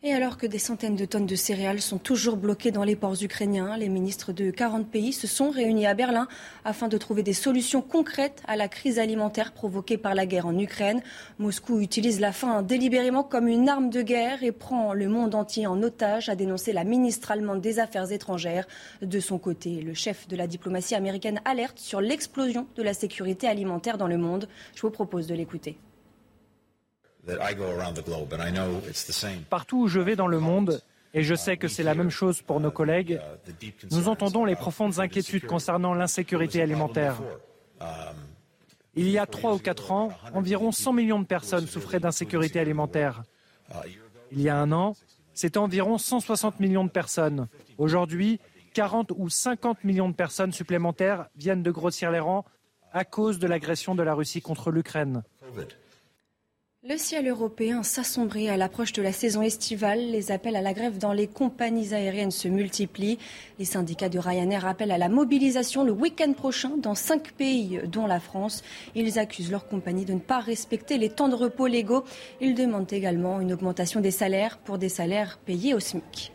Et 0.01 0.13
alors 0.13 0.37
que 0.37 0.47
des 0.47 0.59
centaines 0.59 0.95
de 0.95 1.03
tonnes 1.03 1.25
de 1.25 1.35
céréales 1.35 1.81
sont 1.81 1.97
toujours 1.97 2.37
bloquées 2.37 2.71
dans 2.71 2.85
les 2.85 2.95
ports 2.95 3.21
ukrainiens, 3.21 3.75
les 3.75 3.89
ministres 3.89 4.31
de 4.31 4.49
40 4.49 4.89
pays 4.89 5.11
se 5.11 5.27
sont 5.27 5.49
réunis 5.49 5.87
à 5.87 5.93
Berlin 5.93 6.29
afin 6.63 6.87
de 6.87 6.97
trouver 6.97 7.21
des 7.21 7.33
solutions 7.33 7.81
concrètes 7.81 8.41
à 8.47 8.55
la 8.55 8.69
crise 8.69 8.97
alimentaire 8.97 9.51
provoquée 9.51 9.97
par 9.97 10.15
la 10.15 10.25
guerre 10.25 10.45
en 10.45 10.57
Ukraine. 10.57 11.01
Moscou 11.37 11.81
utilise 11.81 12.21
la 12.21 12.31
faim 12.31 12.61
délibérément 12.61 13.23
comme 13.23 13.49
une 13.49 13.67
arme 13.67 13.89
de 13.89 14.01
guerre 14.01 14.41
et 14.41 14.53
prend 14.53 14.93
le 14.93 15.09
monde 15.09 15.35
entier 15.35 15.67
en 15.67 15.83
otage, 15.83 16.29
a 16.29 16.35
dénoncé 16.35 16.71
la 16.71 16.85
ministre 16.85 17.31
allemande 17.31 17.59
des 17.59 17.79
Affaires 17.79 18.09
étrangères. 18.09 18.69
De 19.01 19.19
son 19.19 19.37
côté, 19.37 19.81
le 19.81 19.93
chef 19.93 20.29
de 20.29 20.37
la 20.37 20.47
diplomatie 20.47 20.95
américaine 20.95 21.41
alerte 21.43 21.77
sur 21.77 21.99
l'explosion 21.99 22.67
de 22.77 22.83
la 22.83 22.93
sécurité 22.93 23.49
alimentaire 23.49 23.97
dans 23.97 24.07
le 24.07 24.17
monde. 24.17 24.47
Je 24.75 24.81
vous 24.81 24.91
propose 24.91 25.27
de 25.27 25.35
l'écouter. 25.35 25.77
Partout 29.49 29.77
où 29.77 29.87
je 29.87 29.99
vais 29.99 30.15
dans 30.15 30.27
le 30.27 30.39
monde, 30.39 30.81
et 31.13 31.23
je 31.23 31.35
sais 31.35 31.57
que 31.57 31.67
c'est 31.67 31.83
la 31.83 31.95
même 31.95 32.09
chose 32.09 32.41
pour 32.41 32.59
nos 32.59 32.71
collègues, 32.71 33.19
nous 33.91 34.07
entendons 34.07 34.45
les 34.45 34.55
profondes 34.55 34.99
inquiétudes 34.99 35.45
concernant 35.45 35.93
l'insécurité 35.93 36.61
alimentaire. 36.61 37.21
Il 38.95 39.09
y 39.09 39.17
a 39.17 39.25
trois 39.25 39.53
ou 39.53 39.59
quatre 39.59 39.91
ans, 39.91 40.09
environ 40.33 40.71
100 40.71 40.93
millions 40.93 41.19
de 41.19 41.25
personnes 41.25 41.67
souffraient 41.67 41.99
d'insécurité 41.99 42.59
alimentaire. 42.59 43.23
Il 44.31 44.41
y 44.41 44.49
a 44.49 44.57
un 44.57 44.71
an, 44.71 44.95
c'était 45.33 45.57
environ 45.57 45.97
160 45.97 46.59
millions 46.59 46.83
de 46.83 46.89
personnes. 46.89 47.47
Aujourd'hui, 47.77 48.39
40 48.73 49.13
ou 49.17 49.29
50 49.29 49.83
millions 49.83 50.09
de 50.09 50.15
personnes 50.15 50.51
supplémentaires 50.51 51.27
viennent 51.35 51.63
de 51.63 51.71
grossir 51.71 52.11
les 52.11 52.19
rangs 52.19 52.45
à 52.91 53.05
cause 53.05 53.39
de 53.39 53.47
l'agression 53.47 53.95
de 53.95 54.03
la 54.03 54.13
Russie 54.13 54.41
contre 54.41 54.71
l'Ukraine. 54.71 55.23
Le 56.87 56.97
ciel 56.97 57.27
européen 57.27 57.83
s'assombrit 57.83 58.47
à 58.47 58.55
l'approche 58.55 58.93
de 58.93 59.01
la 59.01 59.11
saison 59.11 59.41
estivale. 59.41 59.99
Les 59.99 60.31
appels 60.31 60.55
à 60.55 60.61
la 60.61 60.73
grève 60.73 60.97
dans 60.97 61.11
les 61.11 61.27
compagnies 61.27 61.93
aériennes 61.93 62.31
se 62.31 62.47
multiplient. 62.47 63.19
Les 63.59 63.65
syndicats 63.65 64.07
de 64.07 64.17
Ryanair 64.17 64.65
appellent 64.65 64.93
à 64.93 64.97
la 64.97 65.09
mobilisation 65.09 65.83
le 65.83 65.91
week-end 65.91 66.31
prochain 66.31 66.77
dans 66.77 66.95
cinq 66.95 67.33
pays, 67.33 67.81
dont 67.85 68.07
la 68.07 68.21
France. 68.21 68.63
Ils 68.95 69.19
accusent 69.19 69.51
leur 69.51 69.67
compagnie 69.67 70.05
de 70.05 70.13
ne 70.13 70.19
pas 70.19 70.39
respecter 70.39 70.97
les 70.97 71.09
temps 71.09 71.27
de 71.27 71.35
repos 71.35 71.67
légaux. 71.67 72.05
Ils 72.39 72.55
demandent 72.55 72.93
également 72.93 73.41
une 73.41 73.51
augmentation 73.51 73.99
des 73.99 74.11
salaires 74.11 74.57
pour 74.57 74.77
des 74.77 74.87
salaires 74.87 75.37
payés 75.39 75.73
au 75.73 75.81
SMIC. 75.81 76.31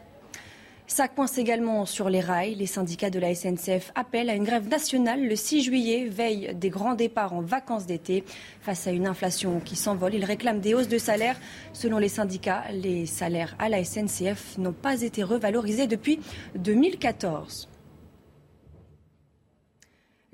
Ça 0.95 1.09
coince 1.09 1.39
également 1.39 1.87
sur 1.87 2.09
les 2.09 2.21
rails. 2.21 2.55
Les 2.55 2.67
syndicats 2.67 3.11
de 3.11 3.19
la 3.19 3.35
SNCF 3.35 3.91
appellent 3.97 4.31
à 4.31 4.37
une 4.37 4.45
grève 4.45 4.69
nationale 4.69 5.27
le 5.27 5.35
6 5.35 5.65
juillet, 5.65 6.07
veille 6.09 6.55
des 6.55 6.71
grands 6.71 6.95
départs 6.95 7.33
en 7.33 7.41
vacances 7.41 7.85
d'été. 7.85 8.23
Face 8.61 8.87
à 8.87 8.93
une 8.93 9.09
inflation 9.09 9.59
qui 9.59 9.75
s'envole, 9.75 10.15
ils 10.15 10.25
réclament 10.25 10.61
des 10.61 10.73
hausses 10.73 10.87
de 10.87 10.99
salaire. 10.99 11.37
Selon 11.73 11.99
les 11.99 12.09
syndicats, 12.09 12.63
les 12.71 13.07
salaires 13.07 13.57
à 13.59 13.69
la 13.69 13.83
SNCF 13.83 14.57
n'ont 14.57 14.73
pas 14.73 15.03
été 15.03 15.25
revalorisés 15.25 15.89
depuis 15.89 16.21
2014. 16.55 17.74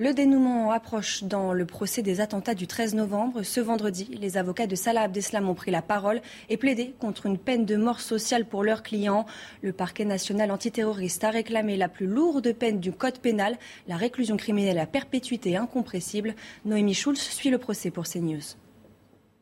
Le 0.00 0.14
dénouement 0.14 0.70
approche 0.70 1.24
dans 1.24 1.52
le 1.52 1.66
procès 1.66 2.00
des 2.00 2.22
attentats 2.22 2.54
du 2.54 2.66
13 2.66 2.94
novembre. 2.94 3.42
Ce 3.42 3.60
vendredi, 3.60 4.08
les 4.18 4.38
avocats 4.38 4.66
de 4.66 4.74
Salah 4.74 5.02
Abdeslam 5.02 5.46
ont 5.46 5.54
pris 5.54 5.70
la 5.70 5.82
parole 5.82 6.22
et 6.48 6.56
plaidé 6.56 6.94
contre 6.98 7.26
une 7.26 7.36
peine 7.36 7.66
de 7.66 7.76
mort 7.76 8.00
sociale 8.00 8.46
pour 8.46 8.64
leurs 8.64 8.82
clients. 8.82 9.26
Le 9.60 9.74
parquet 9.74 10.06
national 10.06 10.52
antiterroriste 10.52 11.22
a 11.24 11.28
réclamé 11.28 11.76
la 11.76 11.90
plus 11.90 12.06
lourde 12.06 12.50
peine 12.54 12.80
du 12.80 12.92
code 12.92 13.18
pénal, 13.18 13.58
la 13.88 13.96
réclusion 13.96 14.38
criminelle 14.38 14.78
à 14.78 14.86
perpétuité 14.86 15.58
incompressible. 15.58 16.34
Noémie 16.64 16.94
Schulz 16.94 17.20
suit 17.20 17.50
le 17.50 17.58
procès 17.58 17.90
pour 17.90 18.04
CNews. 18.04 18.56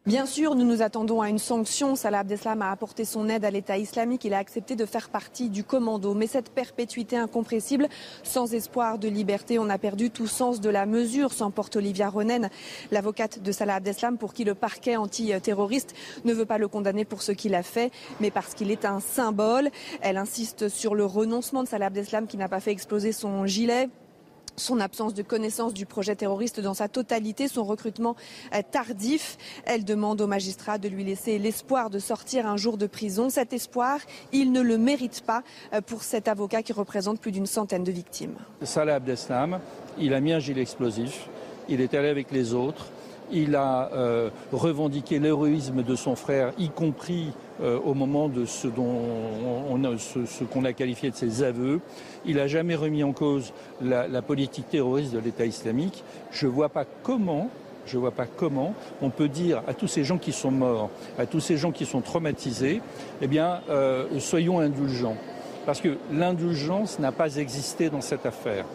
Bien 0.09 0.25
sûr, 0.25 0.55
nous 0.55 0.65
nous 0.65 0.81
attendons 0.81 1.21
à 1.21 1.29
une 1.29 1.37
sanction. 1.37 1.95
Salah 1.95 2.21
Abdeslam 2.21 2.63
a 2.63 2.71
apporté 2.71 3.05
son 3.05 3.29
aide 3.29 3.45
à 3.45 3.51
l'État 3.51 3.77
islamique. 3.77 4.25
Il 4.25 4.33
a 4.33 4.39
accepté 4.39 4.75
de 4.75 4.87
faire 4.87 5.11
partie 5.11 5.51
du 5.51 5.65
commando. 5.65 6.15
Mais 6.15 6.27
cette 6.27 6.49
perpétuité 6.49 7.19
incompressible, 7.19 7.91
sans 8.23 8.55
espoir 8.55 8.99
de 8.99 9.07
liberté, 9.07 9.59
on 9.59 9.69
a 9.69 9.77
perdu 9.77 10.09
tout 10.09 10.27
sens 10.27 10.63
de 10.63 10.71
la 10.71 10.87
mesure, 10.87 11.35
s'emporte 11.35 11.77
Olivia 11.77 12.09
Ronen, 12.09 12.49
l'avocate 12.91 13.43
de 13.43 13.53
Salah 13.53 13.75
Abdeslam, 13.75 14.17
pour 14.17 14.33
qui 14.33 14.45
le 14.45 14.55
parquet 14.55 14.97
antiterroriste 14.97 15.95
ne 16.25 16.33
veut 16.33 16.47
pas 16.47 16.57
le 16.57 16.69
condamner 16.69 17.05
pour 17.05 17.21
ce 17.21 17.33
qu'il 17.33 17.55
a 17.55 17.63
fait, 17.63 17.93
mais 18.19 18.31
parce 18.31 18.55
qu'il 18.55 18.71
est 18.71 18.87
un 18.87 19.01
symbole. 19.01 19.69
Elle 20.01 20.17
insiste 20.17 20.71
sur 20.71 20.95
le 20.95 21.05
renoncement 21.05 21.65
de 21.65 21.69
Salah 21.69 21.89
Abdeslam 21.89 22.27
qui 22.27 22.39
n'a 22.39 22.49
pas 22.49 22.61
fait 22.61 22.73
exploser 22.73 23.13
son 23.13 23.45
gilet 23.45 23.91
son 24.59 24.81
absence 24.81 25.15
de 25.15 25.23
connaissance 25.23 25.75
du 25.75 25.87
projet 25.87 26.17
terroriste 26.17 26.61
dans 26.61 26.75
sa 26.75 26.89
totalité, 26.89 27.49
son 27.49 27.65
recrutement 27.65 28.17
tardif. 28.71 29.37
Elle 29.65 29.85
demande 29.85 30.21
au 30.21 30.27
magistrat 30.27 30.79
de 30.79 30.89
lui 30.89 31.05
laisser 31.05 31.39
l'espoir 31.39 31.91
de 31.91 31.99
sortir 31.99 32.47
un 32.47 32.57
jour 32.57 32.77
de 32.77 32.87
prison. 32.87 33.31
Cet 33.31 33.53
espoir, 33.53 34.01
il 34.33 34.53
ne 34.53 34.61
le 34.61 34.79
mérite 34.79 35.23
pas 35.23 35.43
euh, 35.73 35.81
pour 35.81 36.03
cet 36.03 36.29
avocat 36.29 36.63
qui 36.63 36.73
représente 36.73 37.21
plus 37.21 37.33
d'une 37.33 37.47
centaine 37.47 37.85
de 37.85 37.93
victimes. 37.93 38.35
Salah 38.63 38.97
Abdeslam, 38.97 39.61
il 39.99 40.15
a 40.15 40.21
mis 40.21 40.33
un 40.33 40.39
gilet 40.39 40.63
explosif, 40.63 41.29
il 41.69 41.81
est 41.81 41.95
allé 41.95 42.09
avec 42.09 42.31
les 42.31 42.55
autres, 42.55 42.87
il 43.33 43.57
a 43.57 43.91
euh, 43.93 44.31
revendiqué 44.53 45.19
l'héroïsme 45.19 45.83
de 45.83 45.97
son 45.97 46.17
frère, 46.17 46.53
y 46.59 46.69
compris 46.69 47.33
euh, 47.63 47.79
au 47.85 47.95
moment 47.95 48.29
de 48.29 48.45
ce 48.45 48.69
qu'on 48.69 50.65
a 50.65 50.73
qualifié 50.73 51.11
de 51.11 51.17
ses 51.17 51.43
aveux. 51.43 51.81
Il 52.25 52.37
n'a 52.37 52.47
jamais 52.47 52.75
remis 52.75 53.03
en 53.03 53.13
cause 53.13 53.53
la, 53.81 54.23
politique 54.23 54.69
terroriste 54.69 55.13
de 55.13 55.19
l'État 55.19 55.45
islamique. 55.47 56.05
Je 56.31 56.47
ne 56.47 56.53
vois 56.53 56.69
pas 56.69 56.85
comment 57.03 57.51
je 57.87 57.97
vois 57.97 58.11
pas 58.11 58.27
comment 58.27 58.75
on 59.01 59.09
peut 59.09 59.29
dire 59.29 59.63
à 59.67 59.73
tous 59.73 59.87
ces 59.87 60.05
gens 60.05 60.19
qui 60.19 60.33
sont 60.33 60.51
morts, 60.51 60.91
à 61.19 61.25
tous 61.25 61.41
ces 61.41 61.57
gens 61.57 61.73
qui 61.73 61.87
sont 61.87 62.03
traumatisés, 62.03 62.83
eh 63.23 63.27
bien, 63.27 63.63
euh, 63.71 64.05
soyons 64.19 64.61
indulgents. 64.61 65.17
Parce 65.65 65.81
que 65.81 65.97
l'indulgence 66.13 66.99
n'a 66.99 67.13
pas 67.13 67.37
existé 67.37 67.89
dans 67.89 68.03
cette 68.03 68.27
affaire. 68.27 68.67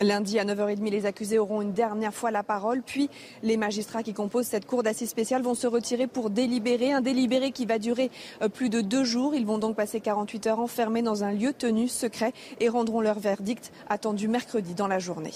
Lundi 0.00 0.38
à 0.38 0.44
9h30, 0.44 0.90
les 0.90 1.06
accusés 1.06 1.38
auront 1.38 1.62
une 1.62 1.72
dernière 1.72 2.14
fois 2.14 2.30
la 2.30 2.42
parole, 2.42 2.82
puis 2.82 3.08
les 3.42 3.56
magistrats 3.56 4.02
qui 4.02 4.12
composent 4.12 4.46
cette 4.46 4.66
cour 4.66 4.82
d'assises 4.82 5.10
spéciale 5.10 5.42
vont 5.42 5.54
se 5.54 5.66
retirer 5.66 6.06
pour 6.06 6.30
délibérer, 6.30 6.92
un 6.92 7.00
délibéré 7.00 7.52
qui 7.52 7.66
va 7.66 7.78
durer 7.78 8.10
euh, 8.42 8.48
plus 8.48 8.68
de 8.68 8.80
deux 8.80 9.04
jours. 9.04 9.34
Ils 9.34 9.46
vont 9.46 9.58
donc 9.58 9.76
passer 9.76 10.00
48 10.00 10.46
heures 10.48 10.60
enfermés 10.60 11.02
dans 11.02 11.24
un 11.24 11.32
lieu 11.32 11.52
tenu 11.52 11.88
secret 11.88 12.32
et 12.60 12.68
rendront 12.68 13.00
leur 13.00 13.18
verdict 13.18 13.72
attendu 13.88 14.28
mercredi 14.28 14.74
dans 14.74 14.88
la 14.88 14.98
journée. 14.98 15.32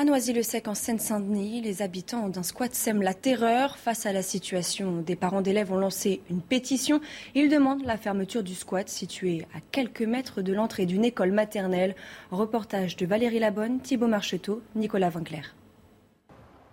À 0.00 0.04
Noisy-le-Sec, 0.04 0.68
en 0.68 0.74
Seine-Saint-Denis, 0.74 1.60
les 1.60 1.82
habitants 1.82 2.28
d'un 2.28 2.44
squat 2.44 2.72
sèment 2.72 3.02
la 3.02 3.14
terreur 3.14 3.76
face 3.76 4.06
à 4.06 4.12
la 4.12 4.22
situation. 4.22 5.02
Des 5.02 5.16
parents 5.16 5.40
d'élèves 5.42 5.72
ont 5.72 5.76
lancé 5.76 6.20
une 6.30 6.40
pétition. 6.40 7.00
Ils 7.34 7.48
demandent 7.48 7.84
la 7.84 7.96
fermeture 7.96 8.44
du 8.44 8.54
squat 8.54 8.88
situé 8.88 9.44
à 9.56 9.58
quelques 9.72 10.02
mètres 10.02 10.40
de 10.40 10.52
l'entrée 10.52 10.86
d'une 10.86 11.04
école 11.04 11.32
maternelle. 11.32 11.96
Reportage 12.30 12.94
de 12.94 13.06
Valérie 13.06 13.40
Labonne, 13.40 13.80
Thibault 13.80 14.06
Marcheteau, 14.06 14.62
Nicolas 14.76 15.10
Vinclair. 15.10 15.56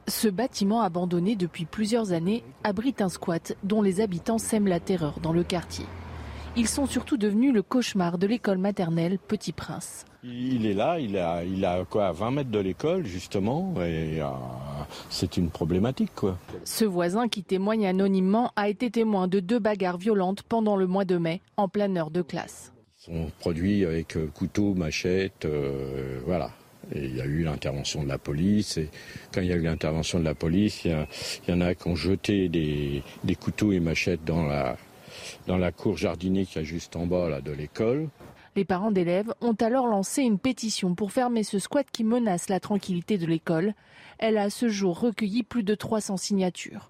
Ce 0.08 0.28
bâtiment 0.28 0.84
abandonné 0.84 1.36
depuis 1.36 1.66
plusieurs 1.66 2.12
années 2.12 2.44
abrite 2.64 3.02
un 3.02 3.10
squat 3.10 3.58
dont 3.64 3.82
les 3.82 4.02
habitants 4.02 4.38
sèment 4.38 4.68
la 4.68 4.80
terreur 4.80 5.20
dans 5.20 5.34
le 5.34 5.44
quartier. 5.44 5.88
Ils 6.58 6.70
sont 6.70 6.86
surtout 6.86 7.18
devenus 7.18 7.54
le 7.54 7.62
cauchemar 7.62 8.18
de 8.18 8.28
l'école 8.28 8.60
maternelle 8.60 9.20
Petit 9.20 9.52
Prince. 9.52 10.06
Il 10.24 10.66
est 10.66 10.74
là, 10.74 11.00
il 11.00 11.18
a, 11.18 11.44
il 11.44 11.66
a 11.66 11.84
quoi, 11.84 12.14
20 12.14 12.32
mètres 12.32 12.50
de 12.50 12.60
l'école 12.60 13.06
justement, 13.06 13.74
et 13.82 14.22
euh, 14.22 14.28
c'est 15.10 15.36
une 15.36 15.50
problématique 15.50 16.16
quoi. 16.16 16.38
Ce 16.64 16.86
voisin 16.86 17.28
qui 17.28 17.44
témoigne 17.44 17.86
anonymement 17.86 18.54
a 18.56 18.70
été 18.70 18.90
témoin 18.90 19.28
de 19.28 19.42
deux 19.42 19.60
bagarres 19.60 19.98
violentes 19.98 20.44
pendant 20.44 20.78
le 20.78 20.88
mois 20.88 21.04
de 21.04 21.18
mai, 21.18 21.42
en 21.58 21.68
pleine 21.68 21.98
heure 21.98 22.10
de 22.10 22.22
classe. 22.22 22.72
Ils 23.02 23.14
sont 23.14 23.32
produits 23.40 23.84
avec 23.84 24.16
euh, 24.16 24.28
couteau, 24.34 24.76
machette, 24.76 25.44
euh, 25.44 26.22
voilà. 26.26 26.52
Et 26.94 27.04
il 27.04 27.18
y 27.18 27.22
a 27.22 27.26
eu 27.26 27.44
l'intervention 27.44 28.02
de 28.04 28.08
la 28.08 28.20
police. 28.20 28.78
Et 28.78 28.90
quand 29.34 29.42
il 29.42 29.48
y 29.48 29.52
a 29.52 29.56
eu 29.56 29.62
l'intervention 29.64 30.20
de 30.20 30.24
la 30.24 30.36
police, 30.36 30.86
il 30.86 30.96
y, 31.48 31.52
en 31.52 31.60
a 31.62 31.74
qui 31.74 31.88
ont 31.88 31.96
jeté 31.96 32.48
des, 32.48 33.02
des 33.24 33.36
couteaux 33.36 33.72
et 33.72 33.80
machettes 33.80 34.24
dans 34.24 34.46
la, 34.46 34.78
dans 35.48 35.58
la 35.58 35.72
cour 35.72 35.98
jardinier 35.98 36.46
qui 36.46 36.60
est 36.60 36.66
juste 36.66 36.96
en 36.96 37.06
bas 37.06 37.30
là, 37.30 37.42
de 37.42 37.52
l'école. 37.52 38.10
Les 38.56 38.66
parents 38.66 38.92
d'élèves 38.92 39.34
ont 39.42 39.56
alors 39.60 39.88
lancé 39.88 40.22
une 40.22 40.40
pétition 40.40 40.96
pour 40.96 41.12
fermer 41.12 41.44
ce 41.44 41.60
squat 41.60 41.86
qui 41.92 42.06
menace 42.06 42.48
la 42.48 42.62
tranquillité 42.62 43.18
de 43.18 43.26
l'école. 43.26 43.74
Elle 44.18 44.38
a 44.38 44.44
à 44.44 44.50
ce 44.50 44.70
jour 44.70 44.98
recueilli 44.98 45.44
plus 45.44 45.64
de 45.64 45.76
300 45.76 46.16
signatures. 46.16 46.90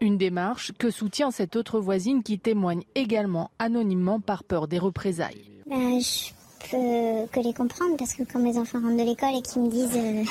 Une 0.00 0.16
démarche 0.16 0.72
que 0.78 0.90
soutient 0.90 1.30
cette 1.30 1.56
autre 1.56 1.80
voisine 1.80 2.22
qui 2.22 2.38
témoigne 2.38 2.84
également 2.94 3.50
anonymement 3.58 4.20
par 4.20 4.44
peur 4.44 4.68
des 4.68 4.78
représailles. 4.78 5.50
Bah, 5.66 5.76
je 5.98 6.30
peux 6.70 7.26
que 7.32 7.40
les 7.44 7.52
comprendre 7.52 7.96
parce 7.98 8.14
que 8.14 8.22
quand 8.22 8.38
mes 8.38 8.56
enfants 8.56 8.80
rentrent 8.80 8.96
de 8.96 9.02
l'école 9.02 9.36
et 9.36 9.42
qu'ils 9.42 9.62
me 9.62 9.70
disent 9.70 9.96
euh, 9.96 10.24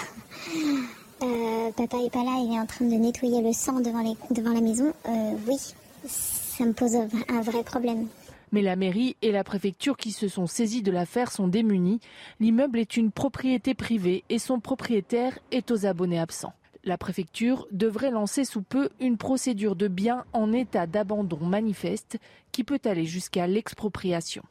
euh, 1.23 1.71
papa 1.75 1.97
est 1.97 2.09
pas 2.09 2.23
là, 2.23 2.41
il 2.41 2.53
est 2.55 2.59
en 2.59 2.65
train 2.65 2.85
de 2.85 2.95
nettoyer 2.95 3.41
le 3.41 3.51
sang 3.51 3.79
devant, 3.81 4.03
devant 4.31 4.53
la 4.53 4.61
maison, 4.61 4.93
euh, 5.07 5.31
oui, 5.47 5.57
ça 6.59 6.65
me 6.65 6.73
pose 6.73 6.93
un 7.29 7.41
vrai 7.41 7.63
problème. 7.63 8.07
Mais 8.51 8.61
la 8.61 8.75
mairie 8.75 9.15
et 9.21 9.31
la 9.31 9.45
préfecture 9.45 9.95
qui 9.95 10.11
se 10.11 10.27
sont 10.27 10.45
saisis 10.45 10.81
de 10.81 10.91
l'affaire 10.91 11.31
sont 11.31 11.47
démunis. 11.47 12.01
L'immeuble 12.41 12.79
est 12.79 12.97
une 12.97 13.11
propriété 13.11 13.73
privée 13.73 14.25
et 14.27 14.39
son 14.39 14.59
propriétaire 14.59 15.39
est 15.51 15.71
aux 15.71 15.85
abonnés 15.85 16.19
absents. 16.19 16.53
La 16.83 16.97
préfecture 16.97 17.65
devrait 17.71 18.11
lancer 18.11 18.43
sous 18.43 18.61
peu 18.61 18.89
une 18.99 19.15
procédure 19.15 19.77
de 19.77 19.87
biens 19.87 20.25
en 20.33 20.51
état 20.51 20.85
d'abandon 20.85 21.45
manifeste 21.45 22.17
qui 22.51 22.65
peut 22.65 22.81
aller 22.83 23.05
jusqu'à 23.05 23.47
l'expropriation. 23.47 24.43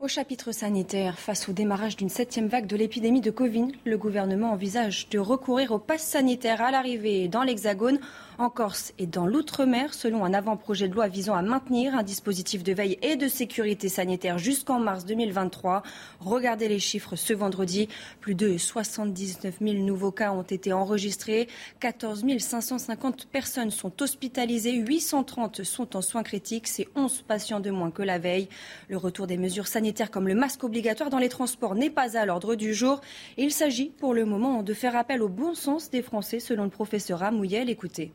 Au 0.00 0.08
chapitre 0.08 0.50
sanitaire, 0.50 1.18
face 1.18 1.50
au 1.50 1.52
démarrage 1.52 1.94
d'une 1.94 2.08
septième 2.08 2.48
vague 2.48 2.66
de 2.66 2.74
l'épidémie 2.74 3.20
de 3.20 3.30
Covid, 3.30 3.72
le 3.84 3.98
gouvernement 3.98 4.52
envisage 4.52 5.10
de 5.10 5.18
recourir 5.18 5.72
au 5.72 5.78
pass 5.78 6.00
sanitaire 6.00 6.62
à 6.62 6.70
l'arrivée 6.70 7.28
dans 7.28 7.42
l'Hexagone 7.42 8.00
en 8.40 8.48
Corse 8.48 8.94
et 8.98 9.06
dans 9.06 9.26
l'outre-mer, 9.26 9.92
selon 9.92 10.24
un 10.24 10.32
avant-projet 10.32 10.88
de 10.88 10.94
loi 10.94 11.08
visant 11.08 11.34
à 11.34 11.42
maintenir 11.42 11.94
un 11.94 12.02
dispositif 12.02 12.62
de 12.62 12.72
veille 12.72 12.98
et 13.02 13.16
de 13.16 13.28
sécurité 13.28 13.90
sanitaire 13.90 14.38
jusqu'en 14.38 14.78
mars 14.78 15.04
2023. 15.04 15.82
Regardez 16.20 16.68
les 16.68 16.78
chiffres 16.78 17.16
ce 17.16 17.34
vendredi. 17.34 17.88
Plus 18.20 18.34
de 18.34 18.56
79 18.56 19.58
000 19.60 19.74
nouveaux 19.84 20.10
cas 20.10 20.32
ont 20.32 20.42
été 20.42 20.72
enregistrés. 20.72 21.48
14 21.80 22.24
550 22.38 23.26
personnes 23.26 23.70
sont 23.70 24.02
hospitalisées. 24.02 24.72
830 24.72 25.62
sont 25.62 25.94
en 25.94 26.00
soins 26.00 26.22
critiques. 26.22 26.66
C'est 26.66 26.88
11 26.94 27.22
patients 27.28 27.60
de 27.60 27.70
moins 27.70 27.90
que 27.90 28.02
la 28.02 28.18
veille. 28.18 28.48
Le 28.88 28.96
retour 28.96 29.26
des 29.26 29.36
mesures 29.36 29.66
sanitaires 29.66 30.10
comme 30.10 30.28
le 30.28 30.34
masque 30.34 30.64
obligatoire 30.64 31.10
dans 31.10 31.18
les 31.18 31.28
transports 31.28 31.74
n'est 31.74 31.90
pas 31.90 32.16
à 32.16 32.24
l'ordre 32.24 32.54
du 32.54 32.72
jour. 32.72 33.02
Il 33.36 33.52
s'agit 33.52 33.90
pour 33.90 34.14
le 34.14 34.24
moment 34.24 34.62
de 34.62 34.72
faire 34.72 34.96
appel 34.96 35.22
au 35.22 35.28
bon 35.28 35.54
sens 35.54 35.90
des 35.90 36.02
Français, 36.02 36.40
selon 36.40 36.64
le 36.64 36.70
professeur 36.70 37.22
Amouyel. 37.22 37.68
Écoutez. 37.68 38.12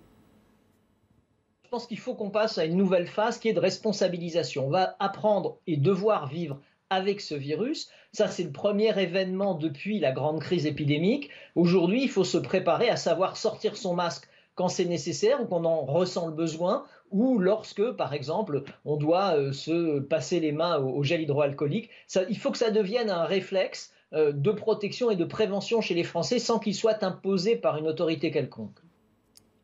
Pense 1.76 1.88
qu'il 1.88 2.00
faut 2.00 2.16
qu'on 2.16 2.30
passe 2.30 2.58
à 2.58 2.64
une 2.64 2.78
nouvelle 2.78 3.06
phase 3.06 3.38
qui 3.38 3.50
est 3.50 3.54
de 3.54 3.60
responsabilisation. 3.60 4.68
On 4.68 4.70
va 4.70 4.96
apprendre 5.00 5.58
et 5.68 5.76
devoir 5.76 6.26
vivre 6.26 6.62
avec 6.90 7.20
ce 7.20 7.36
virus. 7.36 7.90
Ça, 8.14 8.30
c'est 8.30 8.46
le 8.46 8.54
premier 8.54 8.98
événement 8.98 9.56
depuis 9.56 10.00
la 10.00 10.14
grande 10.14 10.40
crise 10.40 10.66
épidémique. 10.66 11.32
Aujourd'hui, 11.54 12.04
il 12.04 12.10
faut 12.10 12.24
se 12.24 12.38
préparer 12.38 12.88
à 12.88 12.96
savoir 12.96 13.36
sortir 13.36 13.76
son 13.76 13.94
masque 13.94 14.30
quand 14.56 14.70
c'est 14.70 14.86
nécessaire 14.86 15.42
ou 15.42 15.48
qu'on 15.48 15.66
en 15.66 15.84
ressent 15.84 16.28
le 16.28 16.34
besoin, 16.34 16.86
ou 17.12 17.40
lorsque, 17.40 17.92
par 17.92 18.14
exemple, 18.14 18.64
on 18.86 18.96
doit 18.96 19.36
euh, 19.36 19.52
se 19.52 20.00
passer 20.00 20.40
les 20.40 20.54
mains 20.54 20.78
au, 20.78 21.04
gel 21.04 21.24
hydroalcoolique. 21.24 21.90
il 22.30 22.38
faut 22.38 22.52
que 22.52 22.58
ça 22.58 22.72
devienne 22.72 23.10
un 23.10 23.26
réflexe 23.26 23.92
euh, 24.14 24.32
de 24.32 24.52
protection 24.52 25.12
et 25.12 25.18
de 25.18 25.26
prévention 25.26 25.82
chez 25.82 25.94
les 25.94 26.06
Français 26.06 26.40
sans 26.40 26.58
qu'il 26.58 26.74
soit 26.74 27.04
imposé 27.04 27.58
par 27.58 27.76
une 27.76 27.90
autorité 27.90 28.32
quelconque. 28.32 28.85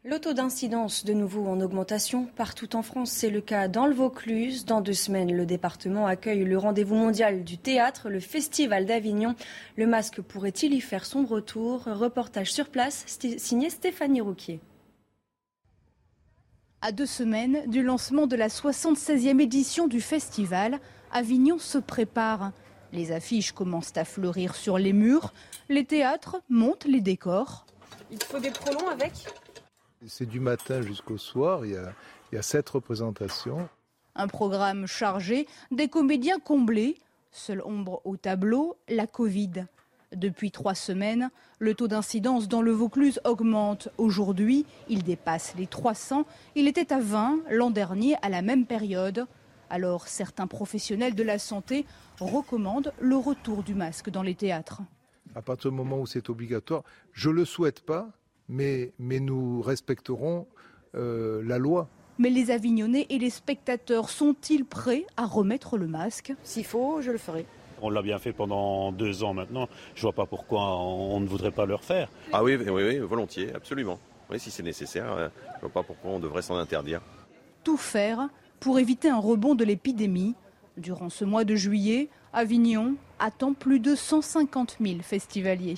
Le 0.03 0.17
taux 0.17 0.33
d'incidence 0.33 1.05
de 1.05 1.13
nouveau 1.13 1.45
en 1.45 1.61
augmentation 1.61 2.25
partout 2.25 2.75
en 2.75 2.81
France. 2.81 3.11
C'est 3.11 3.29
le 3.29 3.39
cas 3.39 3.67
dans 3.67 3.85
le 3.85 3.93
Vaucluse. 3.93 4.65
Dans 4.65 4.81
deux 4.81 4.93
semaines, 4.93 5.31
le 5.31 5.45
département 5.45 6.07
accueille 6.07 6.43
le 6.43 6.57
rendez-vous 6.57 6.95
mondial 6.95 7.43
du 7.43 7.59
théâtre, 7.59 8.09
le 8.09 8.19
Festival 8.19 8.87
d'Avignon. 8.87 9.35
Le 9.77 9.85
masque 9.85 10.19
pourrait-il 10.21 10.73
y 10.73 10.81
faire 10.81 11.05
son 11.05 11.23
retour? 11.23 11.83
Reportage 11.83 12.51
sur 12.51 12.69
place 12.69 13.05
signé 13.37 13.69
Stéphanie 13.69 14.21
Rouquier. 14.21 14.59
À 16.81 16.91
deux 16.91 17.05
semaines 17.05 17.69
du 17.69 17.83
lancement 17.83 18.25
de 18.25 18.35
la 18.35 18.47
76e 18.47 19.39
édition 19.39 19.87
du 19.87 20.01
festival, 20.01 20.79
Avignon 21.11 21.59
se 21.59 21.77
prépare. 21.77 22.53
Les 22.91 23.11
affiches 23.11 23.51
commencent 23.51 23.95
à 23.95 24.03
fleurir 24.03 24.55
sur 24.55 24.79
les 24.79 24.93
murs. 24.93 25.31
Les 25.69 25.85
théâtres 25.85 26.41
montent 26.49 26.85
les 26.85 27.01
décors. 27.01 27.67
Il 28.11 28.21
faut 28.23 28.39
des 28.39 28.49
prolongs 28.49 28.89
avec? 28.89 29.27
C'est 30.07 30.25
du 30.25 30.39
matin 30.39 30.81
jusqu'au 30.81 31.17
soir, 31.17 31.65
il 31.65 31.79
y, 32.31 32.37
a, 32.37 32.41
sept 32.41 32.69
représentations. 32.69 33.69
Un 34.15 34.27
programme 34.27 34.87
chargé, 34.87 35.47
des 35.71 35.87
comédiens 35.87 36.39
comblés. 36.39 36.97
Seule 37.31 37.61
ombre 37.63 38.01
au 38.03 38.17
tableau, 38.17 38.75
la 38.89 39.07
Covid. 39.07 39.65
Depuis 40.13 40.51
trois 40.51 40.75
semaines, 40.75 41.29
le 41.59 41.73
taux 41.73 41.87
d'incidence 41.87 42.49
dans 42.49 42.61
le 42.61 42.71
Vaucluse 42.71 43.21
augmente. 43.23 43.87
Aujourd'hui, 43.97 44.65
il 44.89 45.03
dépasse 45.03 45.53
les 45.57 45.67
300. 45.67 46.25
Il 46.55 46.67
était 46.67 46.91
à 46.91 46.99
20 46.99 47.43
l'an 47.51 47.71
dernier 47.71 48.15
à 48.21 48.27
la 48.27 48.41
même 48.41 48.65
période. 48.65 49.25
Alors 49.69 50.09
certains 50.09 50.47
professionnels 50.47 51.15
de 51.15 51.23
la 51.23 51.39
santé 51.39 51.85
recommandent 52.19 52.91
le 52.99 53.15
retour 53.15 53.63
du 53.63 53.73
masque 53.73 54.09
dans 54.09 54.23
les 54.23 54.35
théâtres. 54.35 54.81
À 55.33 55.41
partir 55.41 55.71
du 55.71 55.77
moment 55.77 55.99
où 55.99 56.05
c'est 56.05 56.29
obligatoire, 56.29 56.83
je 57.13 57.29
ne 57.29 57.35
le 57.35 57.45
souhaite 57.45 57.79
pas, 57.79 58.09
mais, 58.49 58.91
nous 58.99 59.61
respecterons 59.61 60.47
euh, 60.95 61.41
la 61.45 61.57
loi. 61.57 61.89
Mais 62.17 62.29
les 62.29 62.51
Avignonnais 62.51 63.07
et 63.09 63.17
les 63.17 63.29
spectateurs 63.29 64.09
sont-ils 64.09 64.65
prêts 64.65 65.05
à 65.17 65.25
remettre 65.25 65.77
le 65.77 65.87
masque? 65.87 66.33
S'il 66.43 66.65
faut, 66.65 67.01
je 67.01 67.11
le 67.11 67.17
ferai. 67.17 67.45
On 67.81 67.89
l'a 67.89 68.03
bien 68.03 68.19
fait 68.19 68.33
pendant 68.33 68.91
deux 68.91 69.23
ans 69.23 69.33
maintenant. 69.33 69.67
Je 69.95 70.01
ne 70.01 70.03
vois 70.03 70.13
pas 70.13 70.25
pourquoi 70.27 70.77
on 70.77 71.19
ne 71.19 71.27
voudrait 71.27 71.51
pas 71.51 71.65
le 71.65 71.75
refaire. 71.75 72.09
Ah 72.31 72.43
oui, 72.43 72.55
oui, 72.55 72.69
oui 72.69 72.99
volontiers, 72.99 73.53
absolument. 73.55 73.99
Oui, 74.29 74.39
si 74.39 74.51
c'est 74.51 74.63
nécessaire, 74.63 75.11
euh, 75.11 75.29
je 75.53 75.55
ne 75.55 75.61
vois 75.61 75.69
pas 75.69 75.83
pourquoi 75.83 76.11
on 76.11 76.19
devrait 76.19 76.43
s'en 76.43 76.57
interdire. 76.57 77.01
Tout 77.63 77.77
faire 77.77 78.29
pour 78.59 78.77
éviter 78.77 79.09
un 79.09 79.19
rebond 79.19 79.55
de 79.55 79.63
l'épidémie. 79.63 80.35
Durant 80.77 81.09
ce 81.09 81.25
mois 81.25 81.43
de 81.43 81.55
juillet, 81.55 82.09
Avignon 82.33 82.95
attend 83.19 83.53
plus 83.53 83.79
de 83.79 83.95
150 83.95 84.77
000 84.79 85.01
festivaliers. 85.01 85.75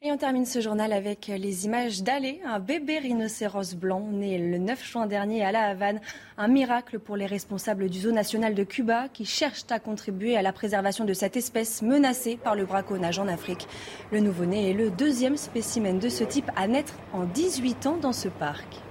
Et 0.00 0.12
on 0.12 0.16
termine 0.16 0.46
ce 0.46 0.60
journal 0.60 0.92
avec 0.92 1.26
les 1.26 1.64
images 1.64 2.04
d'Alé, 2.04 2.40
un 2.44 2.60
bébé 2.60 3.00
rhinocéros 3.00 3.74
blanc 3.74 4.06
né 4.12 4.38
le 4.38 4.56
9 4.56 4.86
juin 4.86 5.06
dernier 5.06 5.44
à 5.44 5.50
La 5.50 5.64
Havane. 5.64 6.00
Un 6.36 6.46
miracle 6.46 7.00
pour 7.00 7.16
les 7.16 7.26
responsables 7.26 7.90
du 7.90 8.02
zoo 8.02 8.12
national 8.12 8.54
de 8.54 8.62
Cuba 8.62 9.08
qui 9.12 9.24
cherchent 9.24 9.64
à 9.70 9.80
contribuer 9.80 10.36
à 10.36 10.42
la 10.42 10.52
préservation 10.52 11.04
de 11.04 11.14
cette 11.14 11.36
espèce 11.36 11.82
menacée 11.82 12.36
par 12.36 12.54
le 12.54 12.64
braconnage 12.64 13.18
en 13.18 13.26
Afrique. 13.26 13.66
Le 14.12 14.20
nouveau-né 14.20 14.70
est 14.70 14.74
le 14.74 14.90
deuxième 14.90 15.36
spécimen 15.36 15.98
de 15.98 16.08
ce 16.08 16.22
type 16.22 16.48
à 16.54 16.68
naître 16.68 16.94
en 17.12 17.24
18 17.24 17.86
ans 17.88 17.96
dans 17.96 18.12
ce 18.12 18.28
parc. 18.28 18.87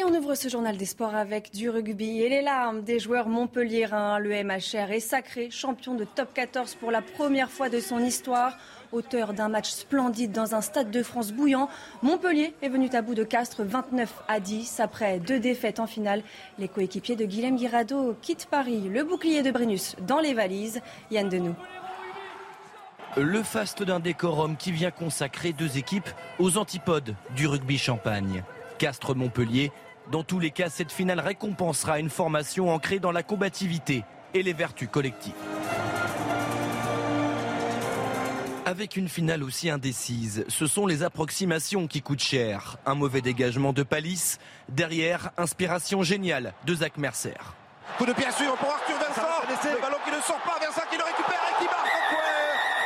Et 0.00 0.04
on 0.04 0.14
ouvre 0.14 0.34
ce 0.34 0.48
journal 0.48 0.78
des 0.78 0.86
sports 0.86 1.14
avec 1.14 1.52
du 1.52 1.68
rugby 1.68 2.22
et 2.22 2.30
les 2.30 2.40
larmes 2.40 2.80
des 2.80 2.98
joueurs 2.98 3.28
montpelliérains. 3.28 4.18
Le 4.18 4.30
MHR 4.42 4.92
est 4.92 5.00
sacré 5.00 5.50
champion 5.50 5.94
de 5.94 6.04
top 6.04 6.32
14 6.32 6.76
pour 6.76 6.90
la 6.90 7.02
première 7.02 7.50
fois 7.50 7.68
de 7.68 7.80
son 7.80 7.98
histoire. 7.98 8.56
Auteur 8.92 9.34
d'un 9.34 9.50
match 9.50 9.68
splendide 9.68 10.32
dans 10.32 10.54
un 10.54 10.62
stade 10.62 10.90
de 10.90 11.02
France 11.02 11.32
bouillant, 11.32 11.68
Montpellier 12.00 12.54
est 12.62 12.70
venu 12.70 12.88
à 12.94 13.02
bout 13.02 13.14
de 13.14 13.24
Castres 13.24 13.62
29 13.62 14.22
à 14.26 14.40
10 14.40 14.80
après 14.80 15.18
deux 15.18 15.38
défaites 15.38 15.80
en 15.80 15.86
finale. 15.86 16.22
Les 16.58 16.68
coéquipiers 16.68 17.16
de 17.16 17.26
Guilhem 17.26 17.56
Guirado 17.56 18.16
quittent 18.22 18.46
Paris, 18.50 18.88
le 18.88 19.04
bouclier 19.04 19.42
de 19.42 19.50
Brennus 19.50 19.96
dans 20.06 20.20
les 20.20 20.32
valises. 20.32 20.80
Yann 21.10 21.28
Denou. 21.28 21.54
Le 23.18 23.42
faste 23.42 23.82
d'un 23.82 24.00
décorum 24.00 24.56
qui 24.56 24.72
vient 24.72 24.92
consacrer 24.92 25.52
deux 25.52 25.76
équipes 25.76 26.08
aux 26.38 26.56
antipodes 26.56 27.14
du 27.36 27.46
rugby 27.46 27.76
champagne. 27.76 28.42
Castres-Montpellier. 28.78 29.70
Dans 30.10 30.24
tous 30.24 30.40
les 30.40 30.50
cas, 30.50 30.68
cette 30.68 30.92
finale 30.92 31.20
récompensera 31.20 32.00
une 32.00 32.10
formation 32.10 32.72
ancrée 32.72 32.98
dans 32.98 33.12
la 33.12 33.22
combativité 33.22 34.04
et 34.34 34.42
les 34.42 34.52
vertus 34.52 34.88
collectives. 34.90 35.34
Avec 38.66 38.96
une 38.96 39.08
finale 39.08 39.42
aussi 39.42 39.70
indécise, 39.70 40.44
ce 40.48 40.66
sont 40.66 40.86
les 40.86 41.02
approximations 41.02 41.86
qui 41.86 42.02
coûtent 42.02 42.22
cher. 42.22 42.76
Un 42.86 42.94
mauvais 42.94 43.20
dégagement 43.20 43.72
de 43.72 43.82
Palisse, 43.82 44.38
derrière, 44.68 45.30
inspiration 45.36 46.02
géniale 46.02 46.54
de 46.66 46.74
Zach 46.74 46.96
Mercer. 46.96 47.34
Coup 47.98 48.06
de 48.06 48.12
pied 48.12 48.26
à 48.26 48.32
suivre 48.32 48.56
pour 48.56 48.70
Arthur 48.70 48.96
Vincent. 48.96 49.26
Le 49.74 49.80
ballon 49.80 49.96
qui 50.04 50.10
ne 50.10 50.20
sort 50.20 50.40
pas, 50.44 50.58
Vincent 50.64 50.86
qui 50.90 50.96
le 50.96 51.04
récupère 51.04 51.40
et 51.50 51.62
qui 51.62 51.68
marque 51.68 51.88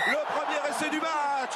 Le 0.08 0.16
premier 0.32 0.70
essai 0.70 0.90
du 0.90 1.00
match. 1.00 1.52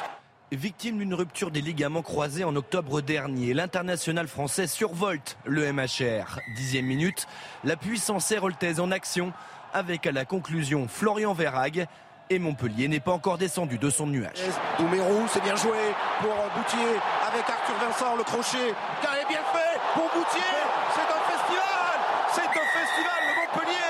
Victime 0.51 0.97
d'une 0.97 1.13
rupture 1.13 1.51
des 1.51 1.61
ligaments 1.61 2.01
croisés 2.01 2.43
en 2.43 2.55
octobre 2.55 3.01
dernier, 3.01 3.53
l'international 3.53 4.27
français 4.27 4.65
survolte 4.65 5.37
le 5.45 5.71
MHR. 5.71 6.39
Dixième 6.55 6.85
minute, 6.85 7.27
la 7.63 7.75
puissance 7.75 8.31
héroltaise 8.31 8.79
en 8.79 8.89
action 8.89 9.31
avec 9.73 10.07
à 10.07 10.11
la 10.11 10.25
conclusion 10.25 10.87
Florian 10.87 11.33
Verrague. 11.33 11.85
Et 12.31 12.39
Montpellier 12.39 12.87
n'est 12.87 12.99
pas 12.99 13.11
encore 13.11 13.37
descendu 13.37 13.77
de 13.77 13.91
son 13.91 14.07
nuage. 14.07 14.41
Doumérou, 14.79 15.27
c'est 15.27 15.43
bien 15.43 15.55
joué 15.55 15.77
pour 16.19 16.33
Boutier 16.55 16.97
avec 17.27 17.47
Arthur 17.47 17.75
Vincent, 17.87 18.15
le 18.15 18.23
crochet. 18.23 18.73
Car 19.03 19.13
bien 19.27 19.37
fait 19.53 19.79
pour. 19.93 20.09
C'est 20.33 21.01
un 21.01 21.21
festival. 21.29 21.99
C'est 22.33 22.41
un 22.41 22.67
festival 22.73 23.21
de 23.21 23.61
Montpellier. 23.61 23.88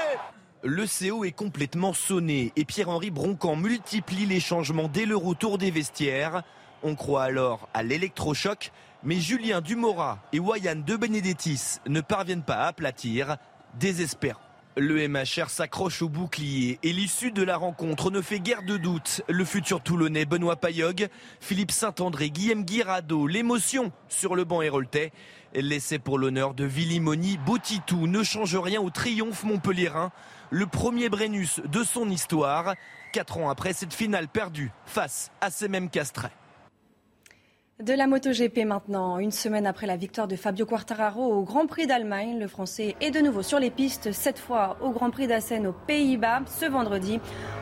Le 0.64 0.86
CO 0.88 1.24
est 1.24 1.32
complètement 1.32 1.94
sonné 1.94 2.52
et 2.58 2.66
Pierre-Henri 2.66 3.12
Broncan 3.12 3.56
multiplie 3.56 4.26
les 4.26 4.42
changements 4.42 4.90
dès 4.90 5.06
le 5.06 5.16
retour 5.16 5.58
des 5.58 5.72
vestiaires. 5.72 6.44
On 6.84 6.96
croit 6.96 7.24
alors 7.24 7.70
à 7.74 7.82
l'électrochoc, 7.82 8.74
mais 9.02 9.22
Julien 9.22 9.62
Dumora 9.62 10.20
et 10.34 10.40
Wayan 10.40 10.84
de 10.86 10.98
Benedettis 10.98 11.78
ne 11.88 12.02
parviennent 12.02 12.44
pas 12.44 12.56
à 12.56 12.68
aplatir, 12.68 13.38
désespérant. 13.80 14.42
Le 14.76 15.08
MHR 15.08 15.50
s'accroche 15.50 16.02
au 16.02 16.10
bouclier 16.10 16.78
et 16.84 16.92
l'issue 16.92 17.32
de 17.32 17.44
la 17.44 17.58
rencontre 17.58 18.12
ne 18.12 18.22
fait 18.22 18.40
guère 18.40 18.64
de 18.64 18.76
doute. 18.76 19.22
Le 19.30 19.46
futur 19.46 19.82
Toulonnais 19.82 20.26
Benoît 20.26 20.58
Payog, 20.58 21.08
Philippe 21.40 21.72
Saint-André, 21.72 22.30
Guillaume 22.30 22.66
Guirado, 22.66 23.28
l'émotion 23.28 23.94
sur 24.10 24.36
le 24.36 24.44
banc 24.44 24.62
héroltais. 24.62 25.12
L'essai 25.54 26.00
pour 26.00 26.20
l'honneur 26.20 26.54
de 26.54 26.64
Villimoni 26.64 27.38
Botitou 27.46 28.08
ne 28.08 28.24
change 28.24 28.56
rien 28.56 28.80
au 28.80 28.90
triomphe 28.90 29.44
montpelliérain. 29.44 30.12
Le 30.52 30.66
premier 30.66 31.10
Brennus 31.10 31.62
de 31.72 31.84
son 31.84 32.10
histoire. 32.10 32.74
Quatre 33.14 33.38
ans 33.38 33.50
après 33.50 33.74
cette 33.74 33.94
finale 33.94 34.28
perdue 34.28 34.72
face 34.86 35.32
à 35.42 35.52
ces 35.52 35.68
mêmes 35.68 35.92
castrets. 35.92 36.32
De 37.80 37.94
la 37.94 38.08
MotoGP 38.08 38.66
maintenant, 38.66 39.20
une 39.20 39.32
semaine 39.32 39.68
après 39.68 39.86
la 39.86 39.96
victoire 39.96 40.28
de 40.28 40.36
Fabio 40.36 40.66
Quartararo 40.66 41.32
au 41.32 41.44
Grand 41.44 41.68
Prix 41.68 41.86
d'Allemagne, 41.86 42.40
le 42.40 42.48
Français 42.48 42.96
est 43.00 43.12
de 43.12 43.20
nouveau 43.20 43.44
sur 43.44 43.60
les 43.60 43.70
pistes, 43.70 44.12
cette 44.12 44.40
fois 44.40 44.78
au 44.82 44.90
Grand 44.90 45.12
Prix 45.12 45.28
d'Assen 45.28 45.68
aux 45.68 45.76
Pays-Bas 45.88 46.42
ce 46.48 46.66
vendredi. 46.66 47.20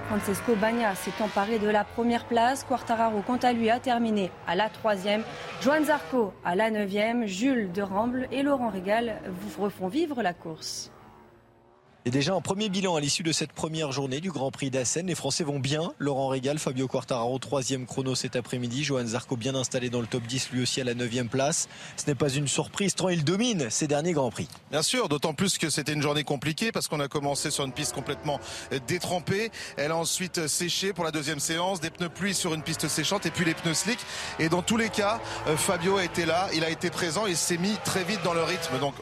Francesco 0.07 0.55
Bagna 0.55 0.95
s'est 0.95 1.21
emparé 1.21 1.59
de 1.59 1.67
la 1.67 1.83
première 1.83 2.25
place, 2.25 2.63
Quartararo 2.63 3.21
quant 3.21 3.37
à 3.37 3.51
lui 3.51 3.69
a 3.69 3.79
terminé 3.79 4.31
à 4.47 4.55
la 4.55 4.69
troisième, 4.69 5.23
Joan 5.61 5.83
Zarco 5.83 6.33
à 6.45 6.55
la 6.55 6.71
neuvième, 6.71 7.25
Jules 7.25 7.71
de 7.73 7.81
Ramble 7.81 8.29
et 8.31 8.43
Laurent 8.43 8.69
Régal 8.69 9.21
vous 9.29 9.61
refont 9.61 9.89
vivre 9.89 10.23
la 10.23 10.33
course. 10.33 10.89
Et 12.07 12.09
déjà 12.09 12.33
en 12.33 12.39
premier 12.39 12.69
bilan 12.69 12.95
à 12.95 13.01
l'issue 13.01 13.21
de 13.21 13.33
cette 13.33 13.51
première 13.51 13.91
journée 13.91 14.21
du 14.21 14.31
Grand 14.31 14.49
Prix 14.49 14.69
d'Assen, 14.69 15.07
les 15.07 15.13
Français 15.13 15.43
vont 15.43 15.59
bien. 15.59 15.91
Laurent 15.99 16.29
Régal, 16.29 16.57
Fabio 16.57 16.87
Quartararo, 16.87 17.37
troisième 17.37 17.85
chrono 17.85 18.15
cet 18.15 18.37
après-midi. 18.37 18.85
Johan 18.85 19.07
Zarco 19.07 19.35
bien 19.35 19.55
installé 19.55 19.89
dans 19.89 19.99
le 19.99 20.07
top 20.07 20.23
10, 20.23 20.51
lui 20.53 20.61
aussi 20.61 20.79
à 20.79 20.85
la 20.85 20.93
neuvième 20.93 21.27
place. 21.27 21.67
Ce 21.97 22.05
n'est 22.07 22.15
pas 22.15 22.29
une 22.29 22.47
surprise, 22.47 22.95
tant 22.95 23.09
il 23.09 23.25
domine 23.25 23.69
ces 23.69 23.87
derniers 23.87 24.13
Grands 24.13 24.29
Prix. 24.29 24.47
Bien 24.71 24.83
sûr, 24.83 25.09
d'autant 25.09 25.33
plus 25.33 25.57
que 25.57 25.69
c'était 25.69 25.91
une 25.91 26.01
journée 26.01 26.23
compliquée 26.23 26.71
parce 26.71 26.87
qu'on 26.87 27.01
a 27.01 27.09
commencé 27.09 27.51
sur 27.51 27.65
une 27.65 27.73
piste 27.73 27.93
complètement 27.93 28.39
détrempée. 28.87 29.51
Elle 29.75 29.91
a 29.91 29.97
ensuite 29.97 30.47
séché 30.47 30.93
pour 30.93 31.03
la 31.03 31.11
deuxième 31.11 31.41
séance, 31.41 31.81
des 31.81 31.89
pneus 31.89 32.07
pluie 32.07 32.33
sur 32.33 32.53
une 32.53 32.63
piste 32.63 32.87
séchante 32.87 33.25
et 33.25 33.31
puis 33.31 33.43
les 33.43 33.53
pneus 33.53 33.73
slick. 33.73 33.99
Et 34.39 34.47
dans 34.47 34.61
tous 34.61 34.77
les 34.77 34.87
cas, 34.87 35.19
euh, 35.47 35.57
Fabio 35.57 35.97
a 35.97 36.05
été 36.05 36.25
là, 36.25 36.47
il 36.53 36.63
a 36.63 36.69
été 36.69 36.89
présent, 36.89 37.25
il 37.25 37.35
s'est 37.35 37.57
mis 37.57 37.75
très 37.83 38.05
vite 38.05 38.23
dans 38.23 38.33
le 38.33 38.43
rythme. 38.43 38.79
Donc 38.79 38.93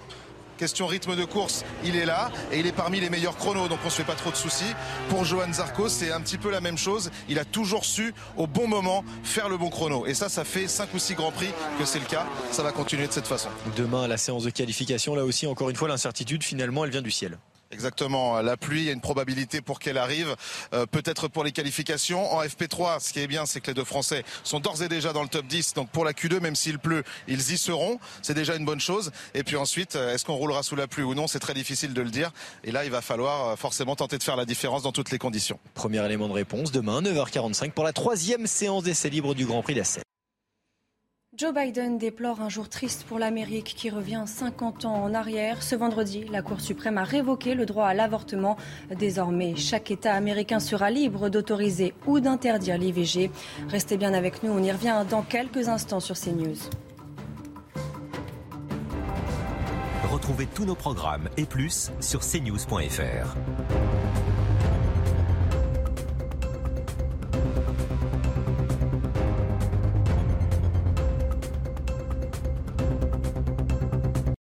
Question 0.58 0.88
rythme 0.88 1.16
de 1.16 1.26
course, 1.26 1.66
il 1.84 1.96
est 1.96 2.06
là 2.06 2.32
et 2.52 2.60
il 2.60 2.68
est 2.68 2.72
parmi 2.72 3.00
les 3.00 3.10
meilleurs 3.10 3.36
chronos, 3.36 3.68
donc 3.68 3.80
on 3.86 3.90
se 3.90 3.98
fait 3.98 4.04
pas 4.04 4.16
trop 4.16 4.32
de 4.32 4.36
soucis. 4.36 4.74
Pour 5.10 5.26
Johan 5.26 5.52
Zarco, 5.52 5.90
c'est 5.90 6.12
un 6.12 6.22
petit 6.22 6.38
peu 6.38 6.50
la 6.50 6.62
même 6.62 6.78
chose. 6.78 7.12
Il 7.28 7.40
a 7.40 7.46
toujours 7.46 7.84
su, 7.84 8.14
au 8.38 8.48
bon 8.48 8.68
moment, 8.68 9.04
faire 9.24 9.50
le 9.50 9.58
bon 9.58 9.70
chrono. 9.70 10.06
Et 10.06 10.14
ça, 10.14 10.30
ça 10.30 10.46
fait 10.46 10.68
5 10.68 10.94
ou 10.94 11.00
6 11.00 11.16
grands 11.16 11.32
prix 11.32 11.50
que 11.78 11.86
c'est 11.86 12.00
le 12.00 12.06
cas. 12.06 12.26
Ça 12.52 12.64
va 12.64 12.72
continuer 12.72 13.08
de 13.08 13.12
cette 13.12 13.28
façon. 13.28 13.50
Demain, 13.76 14.08
la 14.08 14.18
séance 14.18 14.44
de 14.44 14.50
qualification, 14.50 15.16
là 15.16 15.26
aussi, 15.26 15.46
encore 15.46 15.70
une 15.70 15.76
fois, 15.76 15.88
l'incertitude, 15.88 16.44
finalement, 16.44 16.86
elle 16.86 16.92
vient 16.92 17.02
du 17.02 17.12
ciel. 17.12 17.38
Exactement, 17.76 18.42
la 18.42 18.56
pluie, 18.56 18.84
il 18.84 18.86
y 18.86 18.90
a 18.90 18.94
une 18.94 19.02
probabilité 19.02 19.60
pour 19.60 19.80
qu'elle 19.80 19.98
arrive, 19.98 20.38
euh, 20.74 20.86
peut-être 20.86 21.28
pour 21.28 21.44
les 21.44 21.52
qualifications. 21.52 22.34
En 22.34 22.42
FP3, 22.42 23.02
ce 23.02 23.12
qui 23.12 23.20
est 23.20 23.28
bien, 23.28 23.46
c'est 23.46 23.60
que 23.60 23.68
les 23.68 23.74
deux 23.74 23.84
Français 23.84 24.24
sont 24.46 24.62
d'ores 24.62 24.82
et 24.82 24.88
déjà 24.88 25.12
dans 25.12 25.24
le 25.24 25.28
top 25.28 25.46
10, 25.46 25.74
donc 25.74 25.90
pour 25.90 26.06
la 26.06 26.14
Q2, 26.14 26.40
même 26.40 26.56
s'il 26.56 26.80
pleut, 26.80 27.04
ils 27.28 27.52
y 27.52 27.58
seront, 27.58 28.00
c'est 28.22 28.34
déjà 28.34 28.56
une 28.56 28.64
bonne 28.64 28.80
chose. 28.80 29.12
Et 29.34 29.44
puis 29.44 29.58
ensuite, 29.58 29.98
euh, 29.98 30.14
est-ce 30.14 30.24
qu'on 30.24 30.36
roulera 30.36 30.64
sous 30.64 30.78
la 30.78 30.88
pluie 30.88 31.04
ou 31.04 31.16
non, 31.16 31.28
c'est 31.28 31.40
très 31.40 31.54
difficile 31.54 31.94
de 31.94 32.02
le 32.02 32.12
dire. 32.12 32.32
Et 32.64 32.72
là, 32.72 32.86
il 32.86 32.92
va 32.92 33.02
falloir 33.02 33.50
euh, 33.50 33.56
forcément 33.58 33.98
tenter 33.98 34.18
de 34.18 34.24
faire 34.24 34.38
la 34.38 34.46
différence 34.46 34.84
dans 34.84 34.94
toutes 34.94 35.12
les 35.12 35.20
conditions. 35.20 35.60
Premier 35.74 36.04
élément 36.06 36.30
de 36.30 36.34
réponse, 36.34 36.72
demain, 36.72 37.02
9h45, 37.02 37.72
pour 37.72 37.84
la 37.84 37.92
troisième 37.92 38.48
séance 38.48 38.84
d'essai 38.84 39.10
libre 39.10 39.36
du 39.36 39.46
Grand 39.46 39.62
Prix 39.62 39.76
d'Assen. 39.76 40.05
Joe 41.38 41.54
Biden 41.54 41.98
déplore 41.98 42.40
un 42.40 42.48
jour 42.48 42.70
triste 42.70 43.04
pour 43.04 43.20
l'Amérique 43.20 43.74
qui 43.76 43.90
revient 43.90 44.24
50 44.26 44.86
ans 44.86 45.04
en 45.04 45.14
arrière. 45.14 45.64
Ce 45.64 45.76
vendredi, 45.76 46.24
la 46.32 46.42
Cour 46.42 46.62
suprême 46.62 46.98
a 46.98 47.04
révoqué 47.04 47.56
le 47.56 47.66
droit 47.66 47.88
à 47.88 47.94
l'avortement. 47.94 48.56
Désormais, 48.98 49.58
chaque 49.58 49.92
État 49.92 50.14
américain 50.14 50.62
sera 50.62 50.90
libre 50.90 51.28
d'autoriser 51.28 51.94
ou 52.08 52.22
d'interdire 52.22 52.78
l'IVG. 52.78 53.32
Restez 53.68 53.98
bien 53.98 54.14
avec 54.14 54.44
nous, 54.44 54.52
on 54.54 54.64
y 54.64 54.72
revient 54.72 55.04
dans 55.10 55.24
quelques 55.24 55.68
instants 55.68 56.00
sur 56.00 56.18
CNews. 56.18 56.56
Retrouvez 60.10 60.46
tous 60.46 60.64
nos 60.64 60.76
programmes 60.76 61.28
et 61.36 61.46
plus 61.46 61.92
sur 62.00 62.22
cnews.fr. 62.22 63.36